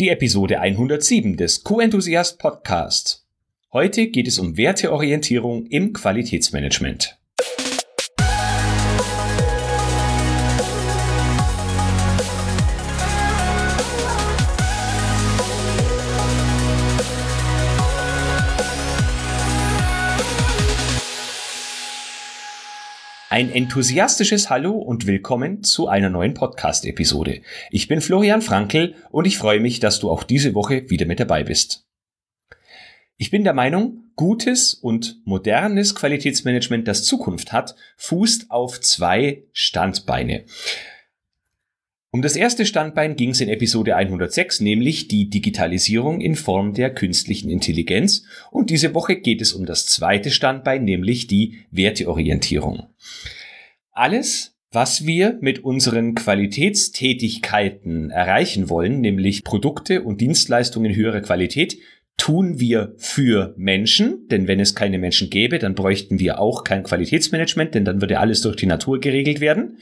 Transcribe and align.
die 0.00 0.08
Episode 0.08 0.60
107 0.60 1.36
des 1.36 1.62
Q-Enthusiast 1.62 2.38
Podcast. 2.38 3.26
Heute 3.70 4.06
geht 4.06 4.26
es 4.26 4.38
um 4.38 4.56
Werteorientierung 4.56 5.66
im 5.66 5.92
Qualitätsmanagement. 5.92 7.19
Ein 23.32 23.52
enthusiastisches 23.52 24.50
Hallo 24.50 24.72
und 24.72 25.06
willkommen 25.06 25.62
zu 25.62 25.86
einer 25.86 26.10
neuen 26.10 26.34
Podcast-Episode. 26.34 27.42
Ich 27.70 27.86
bin 27.86 28.00
Florian 28.00 28.42
Frankl 28.42 28.96
und 29.12 29.24
ich 29.24 29.38
freue 29.38 29.60
mich, 29.60 29.78
dass 29.78 30.00
du 30.00 30.10
auch 30.10 30.24
diese 30.24 30.52
Woche 30.56 30.90
wieder 30.90 31.06
mit 31.06 31.20
dabei 31.20 31.44
bist. 31.44 31.86
Ich 33.18 33.30
bin 33.30 33.44
der 33.44 33.54
Meinung, 33.54 34.10
gutes 34.16 34.74
und 34.74 35.24
modernes 35.24 35.94
Qualitätsmanagement, 35.94 36.88
das 36.88 37.04
Zukunft 37.04 37.52
hat, 37.52 37.76
fußt 37.98 38.50
auf 38.50 38.80
zwei 38.80 39.44
Standbeine. 39.52 40.44
Um 42.12 42.22
das 42.22 42.34
erste 42.34 42.66
Standbein 42.66 43.14
ging 43.14 43.30
es 43.30 43.40
in 43.40 43.48
Episode 43.48 43.94
106, 43.94 44.60
nämlich 44.62 45.06
die 45.06 45.30
Digitalisierung 45.30 46.20
in 46.20 46.34
Form 46.34 46.74
der 46.74 46.92
künstlichen 46.92 47.50
Intelligenz. 47.50 48.24
Und 48.50 48.70
diese 48.70 48.94
Woche 48.94 49.14
geht 49.14 49.40
es 49.40 49.52
um 49.52 49.64
das 49.64 49.86
zweite 49.86 50.32
Standbein, 50.32 50.82
nämlich 50.82 51.28
die 51.28 51.60
Werteorientierung. 51.70 52.88
Alles, 53.92 54.56
was 54.72 55.06
wir 55.06 55.38
mit 55.40 55.62
unseren 55.62 56.16
Qualitätstätigkeiten 56.16 58.10
erreichen 58.10 58.68
wollen, 58.68 59.00
nämlich 59.00 59.44
Produkte 59.44 60.02
und 60.02 60.20
Dienstleistungen 60.20 60.92
höherer 60.96 61.20
Qualität, 61.20 61.78
tun 62.20 62.60
wir 62.60 62.92
für 62.98 63.54
Menschen, 63.56 64.28
denn 64.28 64.46
wenn 64.46 64.60
es 64.60 64.74
keine 64.74 64.98
Menschen 64.98 65.30
gäbe, 65.30 65.58
dann 65.58 65.74
bräuchten 65.74 66.18
wir 66.18 66.38
auch 66.38 66.64
kein 66.64 66.82
Qualitätsmanagement, 66.82 67.74
denn 67.74 67.86
dann 67.86 68.02
würde 68.02 68.20
alles 68.20 68.42
durch 68.42 68.56
die 68.56 68.66
Natur 68.66 69.00
geregelt 69.00 69.40
werden. 69.40 69.78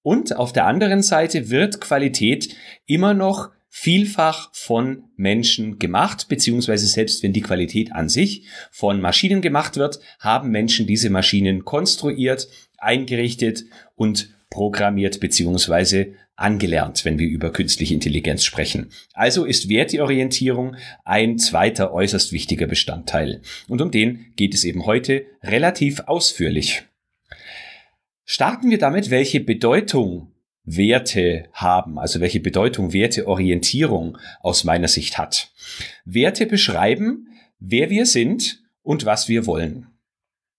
Und 0.00 0.34
auf 0.34 0.54
der 0.54 0.64
anderen 0.64 1.02
Seite 1.02 1.50
wird 1.50 1.82
Qualität 1.82 2.56
immer 2.86 3.12
noch 3.12 3.50
vielfach 3.68 4.48
von 4.54 5.04
Menschen 5.16 5.78
gemacht, 5.78 6.28
beziehungsweise 6.30 6.86
selbst 6.86 7.22
wenn 7.22 7.34
die 7.34 7.42
Qualität 7.42 7.92
an 7.92 8.08
sich 8.08 8.46
von 8.70 9.02
Maschinen 9.02 9.42
gemacht 9.42 9.76
wird, 9.76 10.00
haben 10.18 10.48
Menschen 10.50 10.86
diese 10.86 11.10
Maschinen 11.10 11.66
konstruiert, 11.66 12.48
eingerichtet 12.78 13.64
und 13.94 14.30
programmiert 14.48 15.20
beziehungsweise 15.20 16.14
angelernt, 16.36 17.04
wenn 17.04 17.18
wir 17.18 17.26
über 17.26 17.50
künstliche 17.50 17.94
Intelligenz 17.94 18.44
sprechen. 18.44 18.90
Also 19.14 19.44
ist 19.44 19.68
Werteorientierung 19.68 20.76
ein 21.04 21.38
zweiter 21.38 21.92
äußerst 21.92 22.32
wichtiger 22.32 22.66
Bestandteil. 22.66 23.40
Und 23.68 23.80
um 23.80 23.90
den 23.90 24.32
geht 24.36 24.54
es 24.54 24.64
eben 24.64 24.86
heute 24.86 25.24
relativ 25.42 26.00
ausführlich. 26.00 26.84
Starten 28.24 28.70
wir 28.70 28.78
damit, 28.78 29.10
welche 29.10 29.40
Bedeutung 29.40 30.32
Werte 30.64 31.48
haben, 31.52 31.98
also 31.98 32.20
welche 32.20 32.40
Bedeutung 32.40 32.92
Werteorientierung 32.92 34.18
aus 34.40 34.64
meiner 34.64 34.88
Sicht 34.88 35.16
hat. 35.16 35.52
Werte 36.04 36.44
beschreiben, 36.44 37.28
wer 37.60 37.88
wir 37.88 38.04
sind 38.04 38.62
und 38.82 39.04
was 39.06 39.28
wir 39.28 39.46
wollen. 39.46 39.86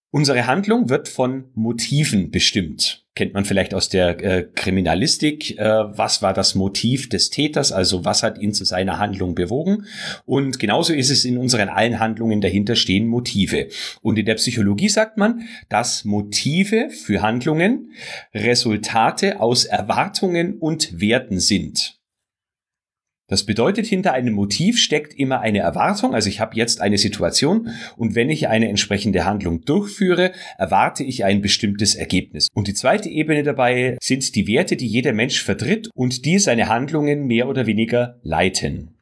Unsere 0.09 0.47
Handlung 0.47 0.89
wird 0.89 1.09
von 1.09 1.45
Motiven 1.53 2.31
bestimmt. 2.31 3.05
Kennt 3.13 3.33
man 3.33 3.43
vielleicht 3.43 3.73
aus 3.73 3.89
der 3.89 4.23
äh, 4.23 4.43
Kriminalistik. 4.43 5.57
Äh, 5.57 5.65
was 5.65 6.21
war 6.21 6.33
das 6.33 6.55
Motiv 6.55 7.09
des 7.09 7.29
Täters? 7.29 7.73
Also 7.73 8.05
was 8.05 8.23
hat 8.23 8.37
ihn 8.37 8.53
zu 8.53 8.63
seiner 8.63 8.99
Handlung 8.99 9.35
bewogen? 9.35 9.85
Und 10.25 10.59
genauso 10.59 10.93
ist 10.93 11.09
es 11.09 11.25
in 11.25 11.37
unseren 11.37 11.67
allen 11.67 11.99
Handlungen 11.99 12.39
dahinter 12.39 12.77
stehen 12.77 13.07
Motive. 13.07 13.67
Und 14.01 14.17
in 14.17 14.25
der 14.25 14.35
Psychologie 14.35 14.87
sagt 14.87 15.17
man, 15.17 15.41
dass 15.67 16.05
Motive 16.05 16.89
für 16.89 17.21
Handlungen 17.21 17.91
Resultate 18.33 19.41
aus 19.41 19.65
Erwartungen 19.65 20.57
und 20.57 21.01
Werten 21.01 21.39
sind. 21.39 21.96
Das 23.29 23.45
bedeutet, 23.45 23.85
hinter 23.85 24.13
einem 24.13 24.33
Motiv 24.33 24.79
steckt 24.79 25.13
immer 25.13 25.41
eine 25.41 25.59
Erwartung. 25.59 26.15
Also 26.15 26.29
ich 26.29 26.39
habe 26.39 26.55
jetzt 26.55 26.79
eine 26.79 26.97
Situation 26.97 27.69
und 27.97 28.15
wenn 28.15 28.29
ich 28.29 28.47
eine 28.47 28.69
entsprechende 28.69 29.25
Handlung 29.25 29.65
durchführe, 29.65 30.31
erwarte 30.57 31.03
ich 31.03 31.25
ein 31.25 31.41
bestimmtes 31.41 31.95
Ergebnis. 31.95 32.47
Und 32.53 32.69
die 32.69 32.73
zweite 32.73 33.09
Ebene 33.09 33.43
dabei 33.43 33.97
sind 34.01 34.33
die 34.35 34.47
Werte, 34.47 34.77
die 34.77 34.87
jeder 34.87 35.11
Mensch 35.11 35.43
vertritt 35.43 35.89
und 35.93 36.23
die 36.25 36.39
seine 36.39 36.69
Handlungen 36.69 37.27
mehr 37.27 37.49
oder 37.49 37.65
weniger 37.65 38.17
leiten. 38.23 38.95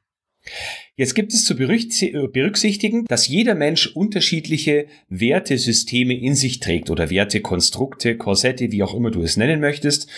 Jetzt 0.97 1.13
gibt 1.13 1.33
es 1.33 1.43
zu 1.43 1.57
berücksichtigen, 1.57 3.03
dass 3.09 3.27
jeder 3.27 3.53
Mensch 3.53 3.87
unterschiedliche 3.87 4.87
Wertesysteme 5.09 6.17
in 6.17 6.35
sich 6.35 6.61
trägt 6.61 6.89
oder 6.89 7.09
Wertekonstrukte, 7.09 8.15
Korsette, 8.15 8.71
wie 8.71 8.81
auch 8.81 8.95
immer 8.95 9.11
du 9.11 9.21
es 9.21 9.35
nennen 9.35 9.59
möchtest. 9.59 10.09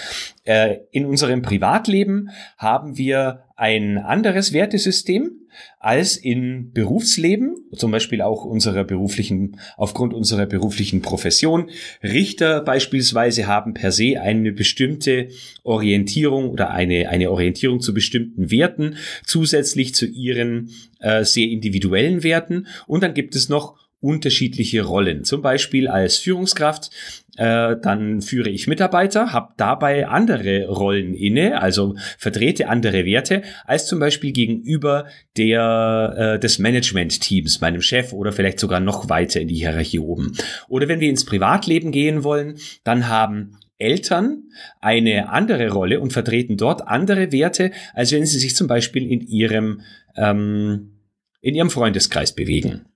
Äh, 0.43 0.77
in 0.91 1.05
unserem 1.05 1.41
Privatleben 1.41 2.29
haben 2.57 2.95
wir 2.95 3.45
ein 3.55 3.97
anderes 3.97 4.53
Wertesystem 4.53 5.46
als 5.79 6.17
im 6.17 6.71
Berufsleben, 6.73 7.55
zum 7.73 7.91
Beispiel 7.91 8.21
auch 8.21 8.45
unserer 8.45 8.83
beruflichen, 8.83 9.59
aufgrund 9.77 10.13
unserer 10.13 10.45
beruflichen 10.45 11.01
Profession. 11.01 11.69
Richter 12.03 12.61
beispielsweise 12.61 13.47
haben 13.47 13.73
per 13.73 13.91
se 13.91 14.19
eine 14.19 14.51
bestimmte 14.51 15.29
Orientierung 15.63 16.49
oder 16.49 16.71
eine, 16.71 17.09
eine 17.09 17.31
Orientierung 17.31 17.79
zu 17.79 17.93
bestimmten 17.93 18.51
Werten 18.51 18.97
zusätzlich 19.25 19.93
zu 19.95 20.05
ihren 20.05 20.71
äh, 20.99 21.23
sehr 21.23 21.47
individuellen 21.47 22.23
Werten. 22.23 22.67
Und 22.87 23.03
dann 23.03 23.13
gibt 23.13 23.35
es 23.35 23.49
noch 23.49 23.77
unterschiedliche 23.99 24.83
Rollen. 24.83 25.23
Zum 25.23 25.41
Beispiel 25.41 25.87
als 25.87 26.17
Führungskraft, 26.17 26.91
äh, 27.37 27.75
dann 27.81 28.21
führe 28.21 28.49
ich 28.49 28.67
Mitarbeiter, 28.67 29.31
habe 29.31 29.53
dabei 29.57 30.07
andere 30.07 30.67
Rollen 30.67 31.13
inne, 31.13 31.61
also 31.61 31.95
vertrete 32.17 32.67
andere 32.67 33.05
Werte, 33.05 33.43
als 33.65 33.85
zum 33.85 33.99
Beispiel 33.99 34.33
gegenüber 34.33 35.05
der 35.37 36.15
äh, 36.35 36.39
des 36.39 36.59
Management-Teams, 36.59 37.61
meinem 37.61 37.81
Chef 37.81 38.11
oder 38.11 38.31
vielleicht 38.31 38.59
sogar 38.59 38.79
noch 38.79 39.09
weiter 39.09 39.39
in 39.39 39.47
die 39.47 39.55
Hierarchie 39.55 39.99
oben. 39.99 40.33
Oder 40.67 40.87
wenn 40.87 40.99
wir 40.99 41.09
ins 41.09 41.25
Privatleben 41.25 41.91
gehen 41.91 42.23
wollen, 42.23 42.57
dann 42.83 43.07
haben 43.07 43.57
Eltern 43.77 44.45
eine 44.81 45.29
andere 45.29 45.69
Rolle 45.69 45.99
und 45.99 46.11
vertreten 46.11 46.57
dort 46.57 46.87
andere 46.87 47.31
Werte, 47.31 47.71
als 47.93 48.11
wenn 48.11 48.25
sie 48.25 48.39
sich 48.39 48.55
zum 48.55 48.67
Beispiel 48.67 49.09
in 49.09 49.21
ihrem 49.21 49.81
ähm, 50.15 50.93
in 51.41 51.53
ihrem 51.53 51.69
Freundeskreis 51.69 52.33
bewegen. 52.33 52.86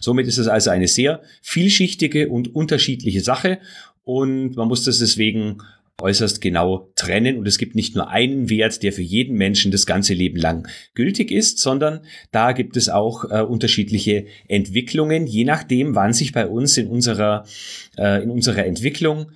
Somit 0.00 0.26
ist 0.26 0.38
es 0.38 0.48
also 0.48 0.70
eine 0.70 0.88
sehr 0.88 1.22
vielschichtige 1.42 2.28
und 2.28 2.54
unterschiedliche 2.54 3.20
Sache. 3.20 3.58
Und 4.02 4.56
man 4.56 4.68
muss 4.68 4.84
das 4.84 4.98
deswegen 4.98 5.58
äußerst 6.00 6.40
genau 6.40 6.90
trennen. 6.96 7.38
Und 7.38 7.46
es 7.46 7.58
gibt 7.58 7.74
nicht 7.74 7.94
nur 7.94 8.08
einen 8.08 8.48
Wert, 8.48 8.82
der 8.82 8.92
für 8.92 9.02
jeden 9.02 9.36
Menschen 9.36 9.70
das 9.70 9.86
ganze 9.86 10.14
Leben 10.14 10.38
lang 10.38 10.68
gültig 10.94 11.30
ist, 11.30 11.58
sondern 11.58 12.00
da 12.32 12.52
gibt 12.52 12.76
es 12.76 12.88
auch 12.88 13.24
äh, 13.30 13.42
unterschiedliche 13.42 14.26
Entwicklungen, 14.48 15.26
je 15.26 15.44
nachdem, 15.44 15.94
wann 15.94 16.12
sich 16.12 16.32
bei 16.32 16.46
uns 16.46 16.76
in 16.76 16.88
unserer, 16.88 17.44
äh, 17.96 18.22
in 18.22 18.30
unserer 18.30 18.64
Entwicklung 18.64 19.30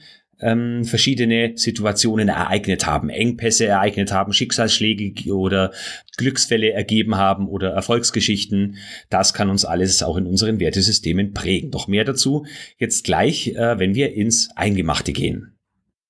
ähm, 0.44 0.84
verschiedene 0.84 1.52
Situationen 1.56 2.28
ereignet 2.28 2.86
haben, 2.86 3.08
Engpässe 3.08 3.66
ereignet 3.66 4.12
haben, 4.12 4.32
Schicksalsschläge 4.32 5.34
oder 5.34 5.72
Glücksfälle 6.16 6.72
ergeben 6.72 7.16
haben 7.16 7.48
oder 7.48 7.70
Erfolgsgeschichten. 7.70 8.76
Das 9.10 9.32
kann 9.34 9.50
uns 9.50 9.64
alles 9.64 10.02
auch 10.02 10.16
in 10.16 10.26
unseren 10.26 10.60
Wertesystemen 10.60 11.32
prägen. 11.32 11.70
Doch 11.70 11.88
mehr 11.88 12.04
dazu 12.04 12.46
jetzt 12.78 13.04
gleich, 13.04 13.48
äh, 13.48 13.78
wenn 13.78 13.94
wir 13.94 14.14
ins 14.14 14.50
Eingemachte 14.54 15.12
gehen. 15.12 15.54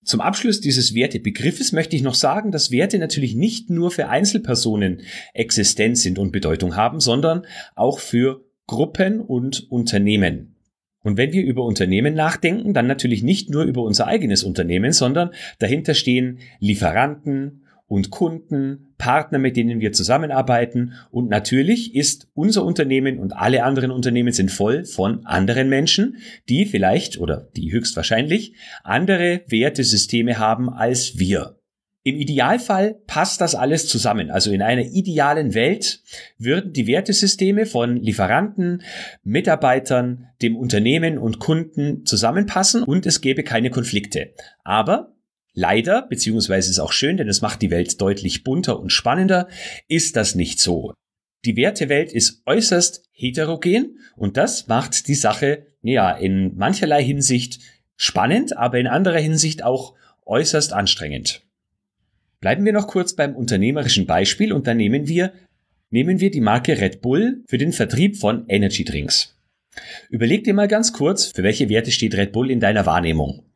Zum 0.04 0.20
Abschluss 0.20 0.60
dieses 0.60 0.94
Wertebegriffes 0.94 1.72
möchte 1.72 1.96
ich 1.96 2.02
noch 2.02 2.14
sagen, 2.14 2.52
dass 2.52 2.70
Werte 2.70 2.98
natürlich 2.98 3.34
nicht 3.34 3.70
nur 3.70 3.90
für 3.90 4.08
Einzelpersonen 4.08 5.00
existent 5.32 5.96
sind 5.96 6.18
und 6.18 6.30
Bedeutung 6.30 6.76
haben, 6.76 7.00
sondern 7.00 7.46
auch 7.74 8.00
für 8.00 8.44
Gruppen 8.66 9.20
und 9.20 9.70
Unternehmen. 9.70 10.53
Und 11.04 11.16
wenn 11.18 11.32
wir 11.32 11.44
über 11.44 11.64
Unternehmen 11.64 12.14
nachdenken, 12.14 12.74
dann 12.74 12.88
natürlich 12.88 13.22
nicht 13.22 13.50
nur 13.50 13.62
über 13.62 13.82
unser 13.82 14.08
eigenes 14.08 14.42
Unternehmen, 14.42 14.92
sondern 14.92 15.30
dahinter 15.60 15.94
stehen 15.94 16.40
Lieferanten 16.58 17.60
und 17.86 18.10
Kunden, 18.10 18.94
Partner, 18.96 19.38
mit 19.38 19.56
denen 19.56 19.80
wir 19.80 19.92
zusammenarbeiten. 19.92 20.94
Und 21.10 21.28
natürlich 21.28 21.94
ist 21.94 22.28
unser 22.34 22.64
Unternehmen 22.64 23.18
und 23.18 23.36
alle 23.36 23.64
anderen 23.64 23.90
Unternehmen 23.90 24.32
sind 24.32 24.50
voll 24.50 24.84
von 24.84 25.26
anderen 25.26 25.68
Menschen, 25.68 26.16
die 26.48 26.64
vielleicht 26.64 27.18
oder 27.18 27.48
die 27.54 27.70
höchstwahrscheinlich 27.70 28.54
andere 28.82 29.42
Wertesysteme 29.46 30.38
haben 30.38 30.70
als 30.70 31.18
wir. 31.18 31.58
Im 32.06 32.16
Idealfall 32.16 33.00
passt 33.06 33.40
das 33.40 33.54
alles 33.54 33.88
zusammen. 33.88 34.30
Also 34.30 34.52
in 34.52 34.60
einer 34.60 34.82
idealen 34.82 35.54
Welt 35.54 36.02
würden 36.36 36.74
die 36.74 36.86
Wertesysteme 36.86 37.64
von 37.64 37.96
Lieferanten, 37.96 38.82
Mitarbeitern, 39.22 40.28
dem 40.42 40.54
Unternehmen 40.54 41.16
und 41.16 41.38
Kunden 41.38 42.04
zusammenpassen 42.04 42.82
und 42.82 43.06
es 43.06 43.22
gäbe 43.22 43.42
keine 43.42 43.70
Konflikte. 43.70 44.34
Aber 44.62 45.10
Leider, 45.56 46.02
beziehungsweise 46.02 46.68
ist 46.68 46.80
auch 46.80 46.90
schön, 46.90 47.16
denn 47.16 47.28
es 47.28 47.40
macht 47.40 47.62
die 47.62 47.70
Welt 47.70 48.00
deutlich 48.00 48.42
bunter 48.42 48.80
und 48.80 48.90
spannender, 48.90 49.46
ist 49.86 50.16
das 50.16 50.34
nicht 50.34 50.58
so. 50.58 50.94
Die 51.44 51.54
Wertewelt 51.54 52.12
ist 52.12 52.42
äußerst 52.44 53.08
heterogen 53.12 54.00
und 54.16 54.36
das 54.36 54.66
macht 54.66 55.06
die 55.06 55.14
Sache, 55.14 55.66
ja, 55.80 56.10
in 56.10 56.56
mancherlei 56.56 57.04
Hinsicht 57.04 57.60
spannend, 57.96 58.56
aber 58.56 58.80
in 58.80 58.88
anderer 58.88 59.20
Hinsicht 59.20 59.62
auch 59.62 59.94
äußerst 60.26 60.72
anstrengend. 60.72 61.43
Bleiben 62.44 62.66
wir 62.66 62.74
noch 62.74 62.88
kurz 62.88 63.14
beim 63.14 63.34
unternehmerischen 63.34 64.04
Beispiel 64.04 64.52
und 64.52 64.66
dann 64.66 64.76
nehmen 64.76 65.08
wir, 65.08 65.32
nehmen 65.88 66.20
wir 66.20 66.30
die 66.30 66.42
Marke 66.42 66.78
Red 66.78 67.00
Bull 67.00 67.42
für 67.48 67.56
den 67.56 67.72
Vertrieb 67.72 68.18
von 68.18 68.44
Energy 68.48 68.84
Drinks. 68.84 69.34
Überleg 70.10 70.44
dir 70.44 70.52
mal 70.52 70.68
ganz 70.68 70.92
kurz, 70.92 71.32
für 71.34 71.42
welche 71.42 71.70
Werte 71.70 71.90
steht 71.90 72.14
Red 72.14 72.32
Bull 72.32 72.50
in 72.50 72.60
deiner 72.60 72.84
Wahrnehmung. 72.84 73.46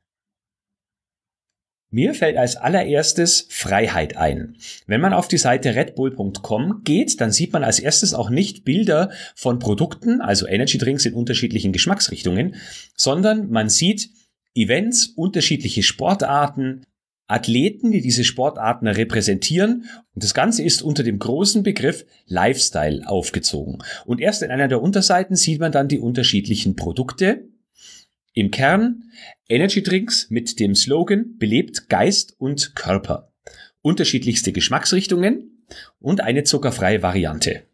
Mir 1.91 2.15
fällt 2.15 2.39
als 2.39 2.57
allererstes 2.57 3.47
Freiheit 3.51 4.17
ein. 4.17 4.57
Wenn 4.87 5.03
man 5.03 5.13
auf 5.13 5.29
die 5.29 5.37
Seite 5.37 5.75
redbull.com 5.75 6.81
geht, 6.83 7.21
dann 7.21 7.31
sieht 7.31 7.53
man 7.53 7.65
als 7.65 7.81
erstes 7.81 8.15
auch 8.15 8.31
nicht 8.31 8.65
Bilder 8.65 9.11
von 9.35 9.59
Produkten, 9.59 10.23
also 10.23 10.47
Energy 10.47 10.79
Drinks 10.79 11.05
in 11.05 11.13
unterschiedlichen 11.13 11.73
Geschmacksrichtungen, 11.73 12.55
sondern 12.97 13.51
man 13.51 13.69
sieht 13.69 14.09
Events, 14.55 15.09
unterschiedliche 15.09 15.83
Sportarten, 15.83 16.87
Athleten, 17.29 17.93
die 17.93 18.01
diese 18.01 18.25
Sportarten 18.25 18.89
repräsentieren. 18.89 19.85
Und 20.15 20.25
das 20.25 20.35
Ganze 20.35 20.65
ist 20.65 20.83
unter 20.83 21.05
dem 21.05 21.19
großen 21.19 21.63
Begriff 21.63 22.05
Lifestyle 22.27 23.07
aufgezogen. 23.07 23.79
Und 24.07 24.21
erst 24.21 24.43
in 24.43 24.51
einer 24.51 24.67
der 24.67 24.83
Unterseiten 24.83 25.37
sieht 25.37 25.61
man 25.61 25.71
dann 25.71 25.89
die 25.89 26.01
unterschiedlichen 26.01 26.75
Produkte, 26.75 27.45
im 28.39 28.53
Kern 28.53 29.11
Energy 29.49 29.83
Drinks 29.83 30.31
mit 30.31 30.61
dem 30.61 30.77
Slogan 30.77 31.39
belebt 31.39 31.89
Geist 31.89 32.37
und 32.39 32.77
Körper. 32.77 33.33
Unterschiedlichste 33.83 34.53
Geschmacksrichtungen 34.53 35.65
und 35.99 36.21
eine 36.21 36.45
zuckerfreie 36.45 37.03
Variante. 37.03 37.65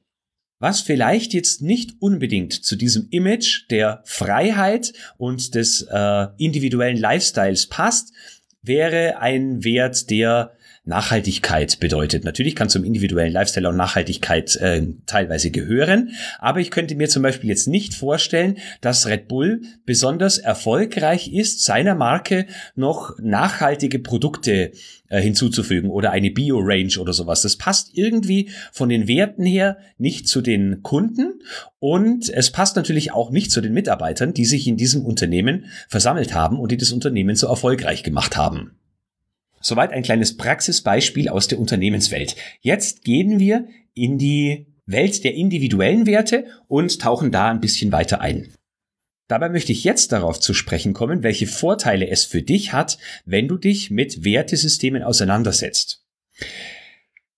Was 0.61 0.81
vielleicht 0.81 1.35
jetzt 1.35 1.61
nicht 1.61 2.01
unbedingt 2.01 2.55
zu 2.55 2.77
diesem 2.77 3.09
Image 3.11 3.71
der 3.71 4.01
Freiheit 4.07 4.95
und 5.19 5.55
des 5.55 5.83
äh, 5.83 6.27
individuellen 6.39 6.97
Lifestyles 6.97 7.67
passt, 7.67 8.15
wäre 8.65 9.19
ein 9.19 9.65
Wert, 9.65 10.11
der 10.11 10.53
Nachhaltigkeit 10.87 11.81
bedeutet. 11.81 12.25
Natürlich 12.25 12.55
kann 12.55 12.69
zum 12.69 12.85
individuellen 12.85 13.33
Lifestyle 13.33 13.71
auch 13.71 13.75
Nachhaltigkeit 13.75 14.55
äh, 14.57 14.87
teilweise 15.07 15.51
gehören, 15.51 16.11
aber 16.39 16.61
ich 16.61 16.71
könnte 16.71 16.95
mir 16.95 17.09
zum 17.09 17.23
Beispiel 17.23 17.49
jetzt 17.49 17.69
nicht 17.69 17.95
vorstellen, 17.95 18.59
dass 18.83 19.07
Red 19.07 19.27
Bull 19.27 19.63
besonders 19.87 20.37
erfolgreich 20.37 21.33
ist, 21.33 21.65
seiner 21.65 21.95
Marke 21.95 22.47
noch 22.75 23.19
nachhaltige 23.19 23.99
Produkte 23.99 24.73
äh, 25.09 25.23
hinzuzufügen 25.23 25.89
oder 25.89 26.11
eine 26.11 26.31
Bio-Range 26.31 26.99
oder 27.01 27.15
sowas. 27.15 27.41
Das 27.41 27.57
passt 27.57 27.91
irgendwie 27.95 28.51
von 28.71 28.91
den 28.91 29.09
Werten 29.09 29.47
her 29.47 29.79
nicht 29.97 30.29
zu 30.29 30.43
den 30.43 30.83
Kunden 30.83 31.41
und 31.79 32.29
es 32.29 32.51
passt 32.51 32.77
natürlich 32.77 33.13
auch 33.13 33.31
nicht 33.31 33.51
zu 33.51 33.63
den 33.63 33.73
Mitarbeitern, 33.73 34.35
die 34.35 34.45
sich 34.45 34.67
in 34.67 34.77
diesem 34.77 35.07
Unternehmen 35.07 35.65
versammelt 35.89 36.35
haben 36.35 36.59
und 36.59 36.73
die 36.73 36.77
das 36.77 36.93
Unternehmen 36.93 37.37
so 37.37 37.47
erfolgreich 37.47 38.03
gemacht 38.03 38.37
haben. 38.37 38.79
Soweit 39.65 39.93
ein 39.93 40.03
kleines 40.03 40.37
Praxisbeispiel 40.37 41.31
aus 41.31 41.49
der 41.49 41.59
Unternehmenswelt. 41.59 42.37
Jetzt 42.61 43.03
gehen 43.03 43.39
wir 43.39 43.67
in 43.95 44.19
die 44.19 44.67
Welt 44.85 45.25
der 45.25 45.33
individuellen 45.33 46.07
Werte 46.07 46.45
und 46.69 47.01
tauchen 47.01 47.33
da 47.33 47.51
ein 47.51 47.61
bisschen 47.61 47.91
weiter 47.91 48.21
ein. 48.21 48.53
Dabei 49.27 49.49
möchte 49.49 49.73
ich 49.73 49.83
jetzt 49.83 50.13
darauf 50.13 50.39
zu 50.39 50.53
sprechen 50.53 50.93
kommen, 50.93 51.23
welche 51.23 51.47
Vorteile 51.47 52.09
es 52.11 52.25
für 52.25 52.43
dich 52.43 52.75
hat, 52.75 52.99
wenn 53.25 53.49
du 53.49 53.57
dich 53.57 53.91
mit 53.91 54.23
Wertesystemen 54.23 55.03
auseinandersetzt. 55.03 56.05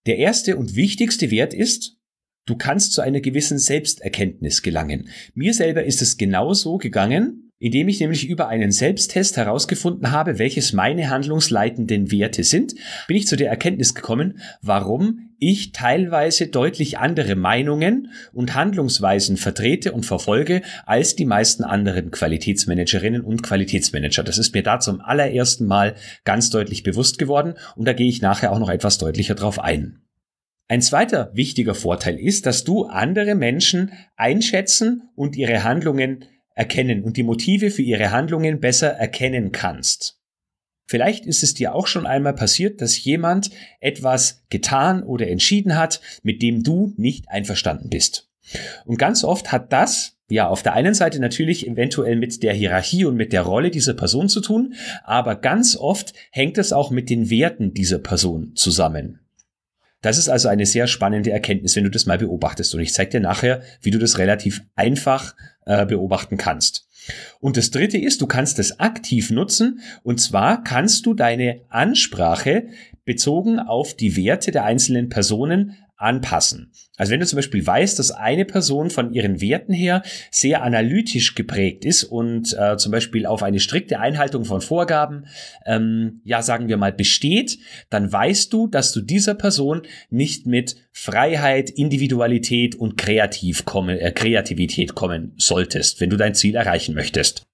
Der 0.07 0.19
erste 0.19 0.57
und 0.57 0.75
wichtigste 0.75 1.31
Wert 1.31 1.55
ist, 1.55 1.97
du 2.45 2.57
kannst 2.57 2.93
zu 2.93 3.03
einer 3.03 3.21
gewissen 3.21 3.61
Selbsterkenntnis 3.61 4.63
gelangen. 4.63 5.11
Mir 5.35 5.55
selber 5.55 5.85
ist 5.85 6.03
es 6.03 6.17
genauso 6.17 6.79
gegangen, 6.79 7.46
indem 7.59 7.89
ich 7.89 8.01
nämlich 8.01 8.29
über 8.29 8.49
einen 8.49 8.71
Selbsttest 8.71 9.37
herausgefunden 9.37 10.11
habe, 10.11 10.39
welches 10.39 10.73
meine 10.73 11.09
handlungsleitenden 11.09 12.11
Werte 12.11 12.45
sind, 12.45 12.75
bin 13.09 13.17
ich 13.17 13.27
zu 13.27 13.37
der 13.37 13.49
Erkenntnis 13.49 13.95
gekommen, 13.95 14.41
warum 14.61 15.31
ich 15.39 15.73
teilweise 15.73 16.47
deutlich 16.47 16.99
andere 16.99 17.35
Meinungen 17.35 18.11
und 18.33 18.55
Handlungsweisen 18.55 19.37
vertrete 19.37 19.93
und 19.93 20.07
verfolge 20.07 20.63
als 20.87 21.15
die 21.15 21.27
meisten 21.27 21.65
anderen 21.65 22.11
Qualitätsmanagerinnen 22.11 23.21
und 23.23 23.43
Qualitätsmanager. 23.43 24.23
Das 24.23 24.39
ist 24.39 24.55
mir 24.55 24.63
da 24.63 24.81
zum 24.81 25.01
allerersten 25.01 25.67
Mal 25.67 25.95
ganz 26.25 26.51
deutlich 26.51 26.83
bewusst 26.83 27.19
geworden 27.19 27.55
und 27.75 27.87
da 27.87 27.93
gehe 27.93 28.09
ich 28.09 28.23
nachher 28.23 28.53
auch 28.53 28.59
noch 28.59 28.71
etwas 28.71 28.99
deutlicher 28.99 29.35
drauf 29.35 29.59
ein. 29.59 30.03
Ein 30.69 30.83
zweiter 30.83 31.31
wichtiger 31.33 31.75
Vorteil 31.77 32.19
ist, 32.19 32.45
dass 32.45 32.65
du 32.65 32.87
andere 32.87 33.37
Menschen 33.37 33.93
einschätzen 34.17 35.11
und 35.15 35.37
ihre 35.37 35.63
Handlungen 35.63 36.25
erkennen 36.57 37.05
und 37.05 37.17
die 37.17 37.23
Motive 37.23 37.71
für 37.71 37.83
ihre 37.83 38.11
Handlungen 38.11 38.59
besser 38.59 38.89
erkennen 38.89 39.53
kannst. 39.53 40.19
Vielleicht 40.89 41.27
ist 41.27 41.45
es 41.45 41.55
dir 41.55 41.75
auch 41.75 41.87
schon 41.87 42.07
einmal 42.07 42.35
passiert, 42.35 42.81
dass 42.81 43.03
jemand 43.03 43.51
etwas 43.81 44.45
getan 44.49 45.03
oder 45.05 45.29
entschieden 45.29 45.77
hat, 45.77 46.01
mit 46.23 46.43
dem 46.43 46.65
du 46.65 46.93
nicht 46.97 47.29
einverstanden 47.29 47.91
bist. 47.91 48.29
Und 48.85 48.97
ganz 48.97 49.23
oft 49.23 49.53
hat 49.53 49.73
das 49.73 50.17
ja, 50.29 50.49
auf 50.49 50.63
der 50.63 50.73
einen 50.73 50.95
Seite 50.95 51.21
natürlich 51.21 51.69
eventuell 51.69 52.17
mit 52.17 52.43
der 52.43 52.53
Hierarchie 52.53 53.05
und 53.05 53.17
mit 53.17 53.33
der 53.33 53.43
Rolle 53.43 53.71
dieser 53.71 53.95
Person 53.95 54.29
zu 54.29 54.41
tun, 54.41 54.75
aber 55.05 55.37
ganz 55.37 55.77
oft 55.77 56.15
hängt 56.33 56.59
es 56.59 56.73
auch 56.73 56.91
mit 56.91 57.11
den 57.11 57.31
Werten 57.31 57.75
dieser 57.75 57.99
Person 57.99 58.53
zusammen. 58.57 59.21
Das 60.03 60.19
ist 60.19 60.29
also 60.29 60.49
eine 60.49 60.67
sehr 60.67 60.87
spannende 60.87 61.33
Erkenntnis, 61.33 61.75
wenn 61.77 61.85
du 61.85 61.91
das 61.91 62.07
mal 62.07 62.19
beobachtest. 62.19 62.75
Und 62.75 62.81
ich 62.81 62.93
zeige 62.93 63.13
dir 63.13 63.21
nachher, 63.21 63.63
wie 63.81 63.91
du 63.91 63.99
das 63.99 64.19
relativ 64.19 64.63
einfach 64.75 65.35
äh, 65.65 65.87
beobachten 65.87 66.37
kannst. 66.37 66.87
Und 67.41 67.57
das 67.57 67.71
dritte 67.71 67.99
ist, 67.99 68.21
du 68.21 68.27
kannst 68.27 68.59
es 68.59 68.81
aktiv 68.81 69.31
nutzen. 69.31 69.81
Und 70.03 70.21
zwar 70.21 70.63
kannst 70.63 71.07
du 71.07 71.15
deine 71.15 71.63
Ansprache 71.69 72.69
bezogen 73.05 73.59
auf 73.61 73.95
die 73.95 74.17
Werte 74.17 74.51
der 74.51 74.65
einzelnen 74.65 75.09
Personen 75.09 75.77
anpassen. 75.97 76.73
Also 76.97 77.13
wenn 77.13 77.21
du 77.21 77.27
zum 77.27 77.37
Beispiel 77.37 77.67
weißt, 77.67 77.99
dass 77.99 78.11
eine 78.11 78.45
Person 78.45 78.91
von 78.91 79.13
ihren 79.13 79.41
Werten 79.41 79.73
her 79.73 80.03
sehr 80.31 80.63
analytisch 80.63 81.35
geprägt 81.35 81.85
ist 81.85 82.05
und 82.05 82.57
äh, 82.59 82.77
zum 82.77 82.93
Beispiel 82.93 83.27
auf 83.27 83.43
eine 83.43 83.61
strikte 83.61 83.99
Einhaltung 83.99 84.45
von 84.45 84.61
Vorgaben, 84.61 85.27
ähm, 85.65 86.21
ja 86.25 86.43
sagen 86.43 86.69
wir 86.69 86.77
mal, 86.77 86.93
besteht, 86.93 87.59
dann 87.91 88.13
weißt 88.13 88.53
du, 88.53 88.67
dass 88.67 88.93
du 88.93 89.01
dieser 89.01 89.35
Person 89.35 89.83
nicht 90.11 90.47
mit 90.47 90.77
Freiheit, 90.93 91.71
Individualität 91.71 92.75
und 92.75 92.97
Kreativ 92.97 93.65
kommen, 93.65 93.99
äh, 93.99 94.13
Kreativität 94.13 94.95
kommen 94.95 95.33
solltest, 95.37 96.01
wenn 96.01 96.11
du 96.11 96.17
dein 96.17 96.35
Ziel 96.35 96.57
erreichen 96.57 96.95
möchtest. 96.95 97.47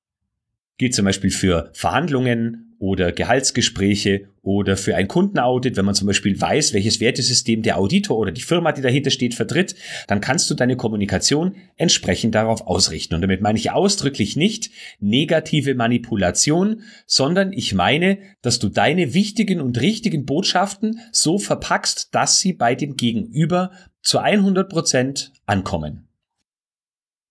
Geht 0.78 0.94
zum 0.94 1.04
Beispiel 1.04 1.30
für 1.30 1.70
Verhandlungen 1.74 2.71
oder 2.82 3.12
Gehaltsgespräche 3.12 4.26
oder 4.42 4.76
für 4.76 4.96
ein 4.96 5.06
Kundenaudit, 5.06 5.76
wenn 5.76 5.84
man 5.84 5.94
zum 5.94 6.08
Beispiel 6.08 6.40
weiß, 6.40 6.74
welches 6.74 6.98
Wertesystem 6.98 7.62
der 7.62 7.78
Auditor 7.78 8.18
oder 8.18 8.32
die 8.32 8.40
Firma, 8.40 8.72
die 8.72 8.82
dahinter 8.82 9.12
steht, 9.12 9.36
vertritt, 9.36 9.76
dann 10.08 10.20
kannst 10.20 10.50
du 10.50 10.54
deine 10.54 10.76
Kommunikation 10.76 11.54
entsprechend 11.76 12.34
darauf 12.34 12.66
ausrichten. 12.66 13.14
Und 13.14 13.20
damit 13.20 13.40
meine 13.40 13.56
ich 13.56 13.70
ausdrücklich 13.70 14.34
nicht 14.34 14.70
negative 14.98 15.76
Manipulation, 15.76 16.82
sondern 17.06 17.52
ich 17.52 17.72
meine, 17.72 18.18
dass 18.42 18.58
du 18.58 18.68
deine 18.68 19.14
wichtigen 19.14 19.60
und 19.60 19.80
richtigen 19.80 20.26
Botschaften 20.26 20.98
so 21.12 21.38
verpackst, 21.38 22.12
dass 22.12 22.40
sie 22.40 22.52
bei 22.52 22.74
dem 22.74 22.96
Gegenüber 22.96 23.70
zu 24.02 24.18
100 24.18 24.68
Prozent 24.68 25.32
ankommen. 25.46 26.08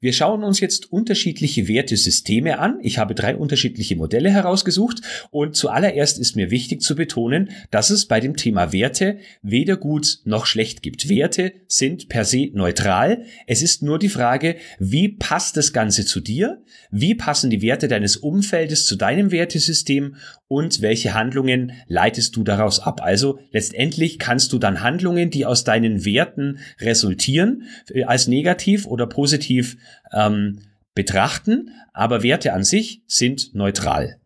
Wir 0.03 0.13
schauen 0.13 0.43
uns 0.43 0.59
jetzt 0.59 0.91
unterschiedliche 0.91 1.67
Wertesysteme 1.67 2.57
an. 2.57 2.79
Ich 2.81 2.97
habe 2.97 3.13
drei 3.13 3.35
unterschiedliche 3.35 3.95
Modelle 3.95 4.31
herausgesucht 4.31 5.01
und 5.29 5.55
zuallererst 5.55 6.17
ist 6.17 6.35
mir 6.35 6.49
wichtig 6.49 6.81
zu 6.81 6.95
betonen, 6.95 7.51
dass 7.69 7.91
es 7.91 8.07
bei 8.07 8.19
dem 8.19 8.35
Thema 8.35 8.73
Werte 8.73 9.19
weder 9.43 9.77
gut 9.77 10.21
noch 10.25 10.47
schlecht 10.47 10.81
gibt. 10.81 11.07
Werte 11.07 11.53
sind 11.67 12.09
per 12.09 12.25
se 12.25 12.49
neutral. 12.51 13.25
Es 13.45 13.61
ist 13.61 13.83
nur 13.83 13.99
die 13.99 14.09
Frage, 14.09 14.55
wie 14.79 15.07
passt 15.07 15.55
das 15.55 15.71
Ganze 15.71 16.03
zu 16.03 16.19
dir? 16.19 16.63
Wie 16.89 17.13
passen 17.13 17.51
die 17.51 17.61
Werte 17.61 17.87
deines 17.87 18.17
Umfeldes 18.17 18.87
zu 18.87 18.95
deinem 18.95 19.29
Wertesystem 19.29 20.15
und 20.47 20.81
welche 20.81 21.13
Handlungen 21.13 21.73
leitest 21.87 22.35
du 22.35 22.43
daraus 22.43 22.79
ab? 22.79 23.01
Also 23.03 23.37
letztendlich 23.51 24.17
kannst 24.17 24.51
du 24.51 24.57
dann 24.57 24.81
Handlungen, 24.81 25.29
die 25.29 25.45
aus 25.45 25.63
deinen 25.63 26.05
Werten 26.05 26.57
resultieren, 26.79 27.67
äh, 27.93 28.05
als 28.05 28.27
negativ 28.27 28.87
oder 28.87 29.05
positiv 29.05 29.77
ähm, 30.13 30.61
betrachten, 30.93 31.71
aber 31.93 32.23
Werte 32.23 32.53
an 32.53 32.63
sich 32.63 33.01
sind 33.07 33.55
neutral. 33.55 34.17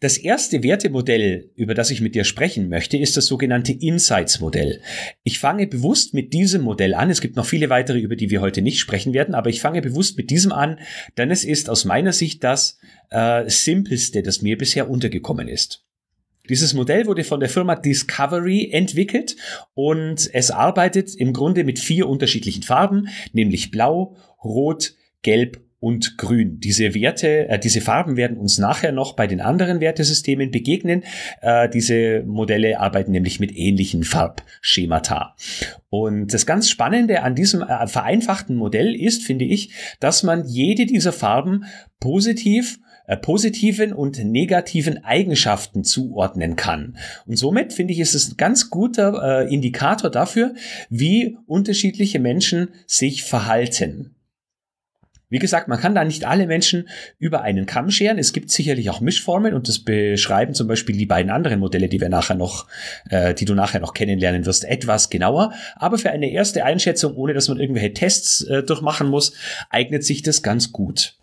Das 0.00 0.18
erste 0.18 0.62
Wertemodell, 0.62 1.50
über 1.54 1.72
das 1.72 1.90
ich 1.90 2.02
mit 2.02 2.14
dir 2.14 2.24
sprechen 2.24 2.68
möchte, 2.68 2.98
ist 2.98 3.16
das 3.16 3.24
sogenannte 3.24 3.72
Insights-Modell. 3.72 4.82
Ich 5.22 5.38
fange 5.38 5.66
bewusst 5.66 6.12
mit 6.12 6.34
diesem 6.34 6.60
Modell 6.60 6.92
an. 6.92 7.08
Es 7.08 7.22
gibt 7.22 7.34
noch 7.34 7.46
viele 7.46 7.70
weitere, 7.70 7.98
über 7.98 8.14
die 8.14 8.28
wir 8.28 8.42
heute 8.42 8.60
nicht 8.60 8.78
sprechen 8.78 9.14
werden, 9.14 9.34
aber 9.34 9.48
ich 9.48 9.62
fange 9.62 9.80
bewusst 9.80 10.18
mit 10.18 10.28
diesem 10.28 10.52
an, 10.52 10.78
denn 11.16 11.30
es 11.30 11.44
ist 11.44 11.70
aus 11.70 11.86
meiner 11.86 12.12
Sicht 12.12 12.44
das 12.44 12.78
äh, 13.08 13.48
simpelste, 13.48 14.22
das 14.22 14.42
mir 14.42 14.58
bisher 14.58 14.90
untergekommen 14.90 15.48
ist. 15.48 15.86
Dieses 16.48 16.74
Modell 16.74 17.06
wurde 17.06 17.24
von 17.24 17.40
der 17.40 17.48
Firma 17.48 17.74
Discovery 17.74 18.70
entwickelt 18.72 19.36
und 19.74 20.30
es 20.32 20.50
arbeitet 20.50 21.14
im 21.14 21.32
Grunde 21.32 21.64
mit 21.64 21.78
vier 21.78 22.06
unterschiedlichen 22.06 22.62
Farben, 22.62 23.08
nämlich 23.32 23.70
blau, 23.70 24.16
rot, 24.46 24.94
gelb 25.22 25.60
und 25.78 26.16
grün. 26.16 26.58
Diese 26.58 26.94
Werte, 26.94 27.48
äh, 27.48 27.58
diese 27.58 27.80
Farben 27.80 28.16
werden 28.16 28.38
uns 28.38 28.58
nachher 28.58 28.92
noch 28.92 29.14
bei 29.14 29.26
den 29.26 29.40
anderen 29.40 29.80
Wertesystemen 29.80 30.50
begegnen. 30.50 31.04
Äh, 31.42 31.68
diese 31.68 32.22
Modelle 32.24 32.80
arbeiten 32.80 33.12
nämlich 33.12 33.40
mit 33.40 33.54
ähnlichen 33.54 34.02
Farbschemata. 34.02 35.36
Und 35.90 36.32
das 36.32 36.46
ganz 36.46 36.70
Spannende 36.70 37.22
an 37.22 37.34
diesem 37.34 37.62
äh, 37.62 37.86
vereinfachten 37.86 38.56
Modell 38.56 38.94
ist, 38.94 39.22
finde 39.22 39.44
ich, 39.44 39.72
dass 40.00 40.22
man 40.22 40.46
jede 40.48 40.86
dieser 40.86 41.12
Farben 41.12 41.64
positiv 42.00 42.78
äh, 43.06 43.16
positiven 43.16 43.92
und 43.92 44.18
negativen 44.24 45.04
Eigenschaften 45.04 45.84
zuordnen 45.84 46.56
kann. 46.56 46.96
Und 47.26 47.36
somit 47.36 47.72
finde 47.72 47.92
ich, 47.92 48.00
ist 48.00 48.14
es 48.16 48.32
ein 48.32 48.36
ganz 48.36 48.70
guter 48.70 49.44
äh, 49.44 49.54
Indikator 49.54 50.10
dafür, 50.10 50.54
wie 50.90 51.36
unterschiedliche 51.46 52.18
Menschen 52.18 52.70
sich 52.88 53.22
verhalten. 53.22 54.15
Wie 55.28 55.40
gesagt, 55.40 55.66
man 55.66 55.80
kann 55.80 55.94
da 55.94 56.04
nicht 56.04 56.24
alle 56.24 56.46
Menschen 56.46 56.88
über 57.18 57.42
einen 57.42 57.66
Kamm 57.66 57.90
scheren. 57.90 58.18
Es 58.18 58.32
gibt 58.32 58.50
sicherlich 58.50 58.90
auch 58.90 59.00
Mischformen 59.00 59.54
und 59.54 59.66
das 59.66 59.80
beschreiben 59.80 60.54
zum 60.54 60.68
Beispiel 60.68 60.96
die 60.96 61.06
beiden 61.06 61.32
anderen 61.32 61.58
Modelle, 61.58 61.88
die 61.88 62.00
wir 62.00 62.08
nachher 62.08 62.36
noch, 62.36 62.68
äh, 63.10 63.34
die 63.34 63.44
du 63.44 63.54
nachher 63.54 63.80
noch 63.80 63.92
kennenlernen 63.92 64.46
wirst, 64.46 64.64
etwas 64.64 65.10
genauer. 65.10 65.52
Aber 65.74 65.98
für 65.98 66.10
eine 66.10 66.30
erste 66.30 66.64
Einschätzung, 66.64 67.16
ohne 67.16 67.34
dass 67.34 67.48
man 67.48 67.58
irgendwelche 67.58 67.92
Tests 67.92 68.42
äh, 68.42 68.62
durchmachen 68.62 69.08
muss, 69.08 69.32
eignet 69.68 70.04
sich 70.04 70.22
das 70.22 70.42
ganz 70.42 70.70
gut. 70.70 71.16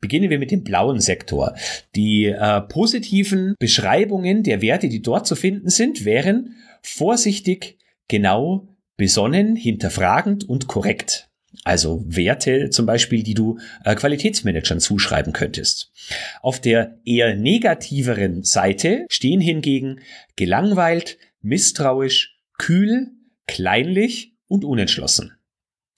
Beginnen 0.00 0.30
wir 0.30 0.38
mit 0.38 0.52
dem 0.52 0.62
blauen 0.62 1.00
Sektor. 1.00 1.56
Die 1.96 2.26
äh, 2.26 2.60
positiven 2.60 3.56
Beschreibungen 3.58 4.44
der 4.44 4.62
Werte, 4.62 4.88
die 4.88 5.02
dort 5.02 5.26
zu 5.26 5.34
finden 5.34 5.70
sind, 5.70 6.04
wären 6.04 6.54
vorsichtig, 6.82 7.78
genau, 8.06 8.68
besonnen, 8.96 9.56
hinterfragend 9.56 10.48
und 10.48 10.68
korrekt. 10.68 11.27
Also 11.68 12.02
Werte 12.06 12.70
zum 12.70 12.86
Beispiel, 12.86 13.22
die 13.22 13.34
du 13.34 13.58
äh, 13.84 13.94
Qualitätsmanagern 13.94 14.80
zuschreiben 14.80 15.34
könntest. 15.34 15.92
Auf 16.40 16.62
der 16.62 16.98
eher 17.04 17.36
negativeren 17.36 18.42
Seite 18.42 19.04
stehen 19.10 19.42
hingegen 19.42 20.00
gelangweilt, 20.34 21.18
misstrauisch, 21.42 22.38
kühl, 22.56 23.10
kleinlich 23.46 24.34
und 24.46 24.64
unentschlossen. 24.64 25.36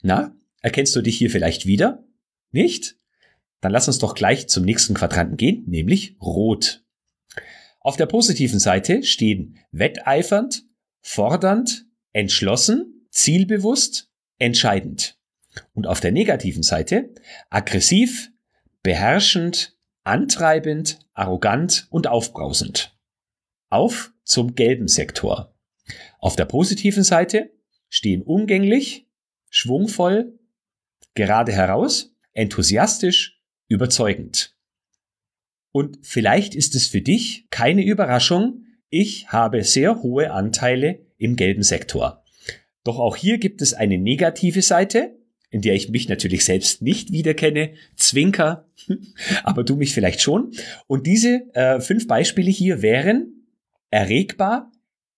Na, 0.02 0.34
erkennst 0.60 0.96
du 0.96 1.02
dich 1.02 1.16
hier 1.16 1.30
vielleicht 1.30 1.66
wieder? 1.66 2.04
Nicht? 2.50 2.96
Dann 3.60 3.70
lass 3.70 3.86
uns 3.86 3.98
doch 3.98 4.16
gleich 4.16 4.48
zum 4.48 4.64
nächsten 4.64 4.94
Quadranten 4.94 5.36
gehen, 5.36 5.62
nämlich 5.68 6.16
rot. 6.20 6.82
Auf 7.78 7.96
der 7.96 8.06
positiven 8.06 8.58
Seite 8.58 9.04
stehen 9.04 9.56
wetteifernd, 9.70 10.64
fordernd, 11.00 11.86
entschlossen, 12.12 13.06
zielbewusst, 13.12 14.10
entscheidend. 14.38 15.19
Und 15.74 15.86
auf 15.86 16.00
der 16.00 16.12
negativen 16.12 16.62
Seite 16.62 17.10
aggressiv, 17.48 18.30
beherrschend, 18.82 19.76
antreibend, 20.04 20.98
arrogant 21.12 21.86
und 21.90 22.06
aufbrausend. 22.06 22.96
Auf 23.68 24.12
zum 24.24 24.54
gelben 24.54 24.88
Sektor. 24.88 25.54
Auf 26.18 26.36
der 26.36 26.44
positiven 26.44 27.04
Seite 27.04 27.50
stehen 27.88 28.22
umgänglich, 28.22 29.06
schwungvoll, 29.50 30.38
gerade 31.14 31.52
heraus, 31.52 32.14
enthusiastisch, 32.32 33.40
überzeugend. 33.68 34.56
Und 35.72 35.98
vielleicht 36.02 36.54
ist 36.54 36.74
es 36.74 36.86
für 36.86 37.00
dich 37.00 37.46
keine 37.50 37.84
Überraschung, 37.84 38.64
ich 38.88 39.28
habe 39.28 39.62
sehr 39.62 40.02
hohe 40.02 40.32
Anteile 40.32 41.06
im 41.16 41.36
gelben 41.36 41.62
Sektor. 41.62 42.24
Doch 42.82 42.98
auch 42.98 43.16
hier 43.16 43.38
gibt 43.38 43.62
es 43.62 43.74
eine 43.74 43.98
negative 43.98 44.62
Seite, 44.62 45.16
in 45.50 45.62
der 45.62 45.74
ich 45.74 45.90
mich 45.90 46.08
natürlich 46.08 46.44
selbst 46.44 46.80
nicht 46.80 47.12
wiederkenne, 47.12 47.74
Zwinker, 47.96 48.68
aber 49.42 49.64
du 49.64 49.76
mich 49.76 49.92
vielleicht 49.92 50.22
schon. 50.22 50.52
Und 50.86 51.06
diese 51.06 51.54
äh, 51.54 51.80
fünf 51.80 52.06
Beispiele 52.06 52.50
hier 52.50 52.82
wären 52.82 53.46
erregbar, 53.90 54.70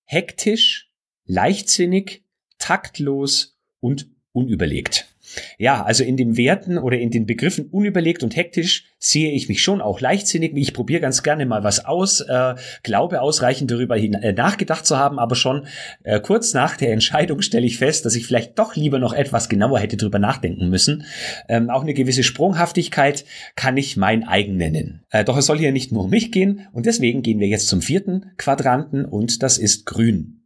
hektisch, 0.04 0.90
leichtsinnig, 1.26 2.24
taktlos 2.58 3.58
und 3.80 4.08
unüberlegt. 4.32 5.11
Ja, 5.58 5.82
also 5.82 6.04
in 6.04 6.16
den 6.16 6.36
Werten 6.36 6.78
oder 6.78 6.98
in 6.98 7.10
den 7.10 7.26
Begriffen 7.26 7.66
unüberlegt 7.66 8.22
und 8.22 8.36
hektisch 8.36 8.84
sehe 8.98 9.32
ich 9.32 9.48
mich 9.48 9.62
schon 9.62 9.80
auch 9.80 10.00
leichtsinnig. 10.00 10.52
Ich 10.54 10.74
probiere 10.74 11.00
ganz 11.00 11.22
gerne 11.22 11.46
mal 11.46 11.64
was 11.64 11.84
aus, 11.84 12.20
äh, 12.20 12.54
glaube 12.82 13.20
ausreichend 13.20 13.70
darüber 13.70 13.96
hin, 13.96 14.14
äh, 14.14 14.32
nachgedacht 14.32 14.86
zu 14.86 14.98
haben, 14.98 15.18
aber 15.18 15.34
schon 15.34 15.66
äh, 16.04 16.20
kurz 16.20 16.54
nach 16.54 16.76
der 16.76 16.92
Entscheidung 16.92 17.42
stelle 17.42 17.66
ich 17.66 17.78
fest, 17.78 18.04
dass 18.04 18.14
ich 18.14 18.26
vielleicht 18.26 18.58
doch 18.58 18.76
lieber 18.76 18.98
noch 18.98 19.12
etwas 19.12 19.48
genauer 19.48 19.78
hätte 19.80 19.96
drüber 19.96 20.18
nachdenken 20.18 20.68
müssen. 20.68 21.04
Ähm, 21.48 21.70
auch 21.70 21.82
eine 21.82 21.94
gewisse 21.94 22.22
Sprunghaftigkeit 22.22 23.24
kann 23.56 23.76
ich 23.76 23.96
mein 23.96 24.24
eigen 24.26 24.56
nennen. 24.56 25.02
Äh, 25.10 25.24
doch 25.24 25.36
es 25.36 25.46
soll 25.46 25.58
hier 25.58 25.72
nicht 25.72 25.92
nur 25.92 26.04
um 26.04 26.10
mich 26.10 26.30
gehen 26.30 26.68
und 26.72 26.86
deswegen 26.86 27.22
gehen 27.22 27.40
wir 27.40 27.48
jetzt 27.48 27.68
zum 27.68 27.82
vierten 27.82 28.32
Quadranten 28.36 29.04
und 29.04 29.42
das 29.42 29.58
ist 29.58 29.86
grün. 29.86 30.42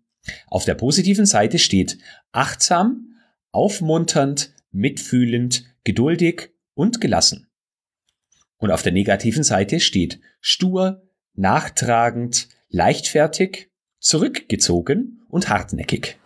Auf 0.49 0.65
der 0.65 0.75
positiven 0.75 1.27
Seite 1.27 1.59
steht 1.59 1.99
achtsam, 2.33 3.15
aufmunternd, 3.53 4.53
mitfühlend, 4.77 5.65
geduldig 5.85 6.51
und 6.75 7.01
gelassen. 7.01 7.49
Und 8.59 8.71
auf 8.71 8.83
der 8.83 8.93
negativen 8.93 9.43
Seite 9.43 9.81
steht 9.81 10.21
stur, 10.41 11.03
nachtragend, 11.35 12.49
leichtfertig, 12.69 13.71
zurückgezogen 13.99 15.23
und 15.29 15.49
hartnäckig. 15.49 16.19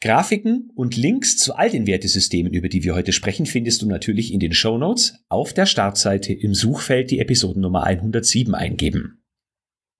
Grafiken 0.00 0.70
und 0.74 0.96
Links 0.96 1.36
zu 1.36 1.54
all 1.54 1.70
den 1.70 1.86
Wertesystemen, 1.86 2.52
über 2.52 2.68
die 2.68 2.84
wir 2.84 2.94
heute 2.94 3.12
sprechen, 3.12 3.46
findest 3.46 3.82
du 3.82 3.86
natürlich 3.86 4.32
in 4.32 4.40
den 4.40 4.52
Show 4.52 4.76
Notes 4.76 5.14
auf 5.28 5.54
der 5.54 5.66
Startseite 5.66 6.34
im 6.34 6.54
Suchfeld 6.54 7.10
die 7.10 7.18
Episodennummer 7.18 7.84
107 7.84 8.54
eingeben. 8.54 9.22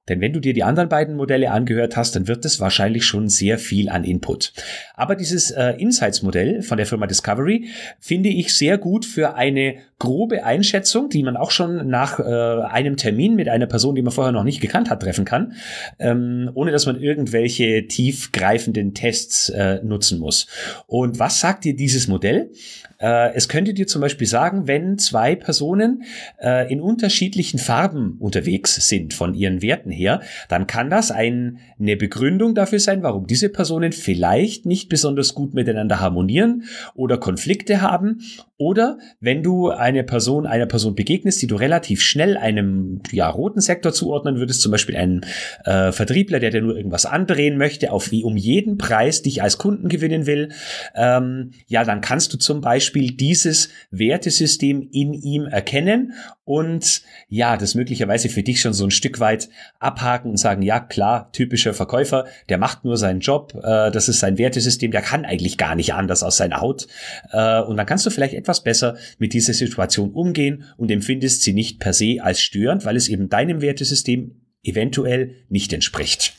Denn 0.09 0.21
wenn 0.21 0.33
du 0.33 0.41
dir 0.41 0.55
die 0.55 0.63
anderen 0.63 0.89
beiden 0.89 1.17
Modelle 1.17 1.51
angehört 1.51 1.97
hast, 1.97 2.17
dann 2.17 2.29
wird 2.29 2.45
es 2.45 2.61
wahrscheinlich 2.61 3.05
schon 3.05 3.29
sehr 3.29 3.59
viel 3.59 3.89
an 3.89 4.05
Input. 4.05 4.53
Aber 4.95 5.17
dieses 5.17 5.51
äh, 5.51 5.71
Insights-Modell 5.79 6.63
von 6.63 6.77
der 6.77 6.87
Firma 6.87 7.07
Discovery 7.07 7.69
finde 7.99 8.29
ich 8.29 8.55
sehr 8.55 8.79
gut 8.79 9.05
für 9.05 9.35
eine 9.35 9.77
grobe 9.99 10.45
Einschätzung, 10.45 11.09
die 11.09 11.23
man 11.23 11.37
auch 11.37 11.51
schon 11.51 11.89
nach 11.89 12.21
äh, 12.21 12.23
einem 12.23 12.97
Termin 12.97 13.35
mit 13.35 13.49
einer 13.49 13.67
Person, 13.67 13.95
die 13.95 14.03
man 14.03 14.13
vorher 14.13 14.33
noch 14.33 14.45
nicht 14.45 14.61
gekannt 14.61 14.91
hat, 14.91 15.01
treffen 15.01 15.25
kann, 15.25 15.55
ähm, 15.99 16.51
ohne 16.55 16.71
dass 16.71 16.87
man 16.87 17.01
irgendwelche 17.01 17.87
tiefgreifenden 17.87 18.93
Tests 18.93 19.49
äh, 19.49 19.81
nutzen 19.83 20.19
muss. 20.19 20.47
Und 20.87 21.19
was 21.19 21.41
sagt 21.41 21.65
dir 21.65 21.75
dieses 21.75 22.09
Modell? 22.09 22.51
Äh, 22.99 23.35
es 23.35 23.49
könnte 23.49 23.75
dir 23.75 23.87
zum 23.87 24.01
Beispiel 24.01 24.27
sagen, 24.27 24.67
wenn 24.67 24.99
zwei 24.99 25.35
Personen 25.35 26.05
äh, 26.41 26.71
in 26.73 26.81
unterschiedlichen 26.81 27.59
Farben 27.59 28.17
unterwegs 28.19 28.89
sind 28.89 29.15
von 29.15 29.35
ihren 29.35 29.63
Werten 29.63 29.91
her, 29.91 30.21
dann 30.49 30.67
kann 30.67 30.91
das 30.91 31.11
ein, 31.11 31.59
eine 31.79 31.97
Begründung 31.97 32.55
dafür 32.55 32.81
sein, 32.81 33.03
warum 33.03 33.27
diese 33.27 33.49
Personen 33.49 33.93
vielleicht 33.93 34.67
nicht 34.67 34.89
besonders 34.89 35.35
gut 35.35 35.55
miteinander 35.55 36.01
harmonieren 36.01 36.65
oder 36.95 37.19
Konflikte 37.19 37.81
haben. 37.81 38.21
Oder 38.59 38.99
wenn 39.21 39.43
du 39.43 39.69
eine 39.69 40.03
Person, 40.03 40.47
einer 40.47 40.65
Person 40.65 40.95
begegnest, 40.95 41.43
die 41.43 41.47
du 41.47 41.57
relativ 41.57 42.01
schnell 42.01 42.39
einem 42.39 43.03
ja, 43.11 43.29
roten 43.29 43.61
Sektor 43.61 43.93
zuordnen 43.93 44.37
würdest, 44.37 44.63
zum 44.63 44.73
Beispiel 44.73 44.97
einem 44.97 45.21
äh, 45.65 45.93
Vertriebler, 45.93 46.41
der 46.41 46.51
dir 46.51 46.63
nur 46.63 46.77
irgendwas 46.77 47.05
andrehen 47.05 47.59
möchte, 47.59 47.93
auf 47.93 48.11
wie 48.11 48.25
um 48.25 48.37
jeden 48.37 48.79
Preis 48.79 49.21
dich 49.21 49.43
als 49.43 49.59
Kunden 49.59 49.91
gewinnen 49.91 50.27
will, 50.27 50.53
ähm, 50.95 51.51
ja, 51.67 51.85
dann 51.85 52.01
kannst 52.01 52.33
du 52.33 52.39
zum 52.39 52.63
Beispiel 52.63 53.13
dieses 53.13 53.69
Wertesystem 53.91 54.89
in 54.91 55.13
ihm 55.13 55.45
erkennen 55.45 56.15
und 56.47 57.03
ja, 57.29 57.57
das 57.57 57.75
möglicherweise 57.75 58.29
für 58.29 58.45
dich 58.45 58.61
schon 58.61 58.73
so 58.73 58.85
ein 58.85 58.93
Stück 58.93 59.19
weit 59.19 59.49
abhaken 59.81 60.31
und 60.31 60.37
sagen, 60.37 60.63
ja 60.63 60.79
klar, 60.79 61.33
typischer 61.33 61.75
Verkäufer, 61.75 62.27
der 62.49 62.57
macht 62.57 62.85
nur 62.85 62.97
seinen 62.97 63.19
Job, 63.19 63.53
äh, 63.65 63.91
das 63.91 64.09
ist 64.09 64.21
sein 64.21 64.39
Wertesystem, 64.39 64.93
der 64.93 65.03
kann 65.03 65.25
eigentlich 65.25 65.59
gar 65.59 65.75
nicht 65.75 65.93
anders 65.93 66.23
aus 66.23 66.37
seiner 66.37 66.61
Haut. 66.61 66.87
Äh, 67.33 67.61
und 67.63 67.77
dann 67.77 67.85
kannst 67.85 68.07
du 68.07 68.11
vielleicht 68.11 68.35
etwas 68.47 68.63
besser 68.63 68.97
mit 69.19 69.33
dieser 69.33 69.55
Situation 69.55 70.13
umgehen 70.13 70.65
und 70.77 70.91
empfindest 70.91 71.43
sie 71.43 71.53
nicht 71.53 71.81
per 71.81 71.93
se 71.93 72.19
als 72.21 72.41
störend, 72.41 72.85
weil 72.85 72.97
es 72.97 73.09
eben 73.09 73.29
deinem 73.29 73.61
Wertesystem 73.61 74.37
eventuell 74.63 75.35
nicht 75.49 75.73
entspricht. 75.73 76.35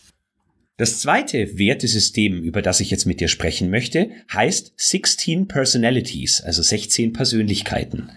Das 0.77 0.99
zweite 0.99 1.57
Wertesystem, 1.57 2.43
über 2.43 2.61
das 2.61 2.79
ich 2.79 2.91
jetzt 2.91 3.05
mit 3.05 3.19
dir 3.19 3.29
sprechen 3.29 3.71
möchte, 3.71 4.11
heißt 4.31 4.73
16 4.77 5.47
Personalities, 5.47 6.39
also 6.41 6.61
16 6.61 7.13
Persönlichkeiten. 7.13 8.11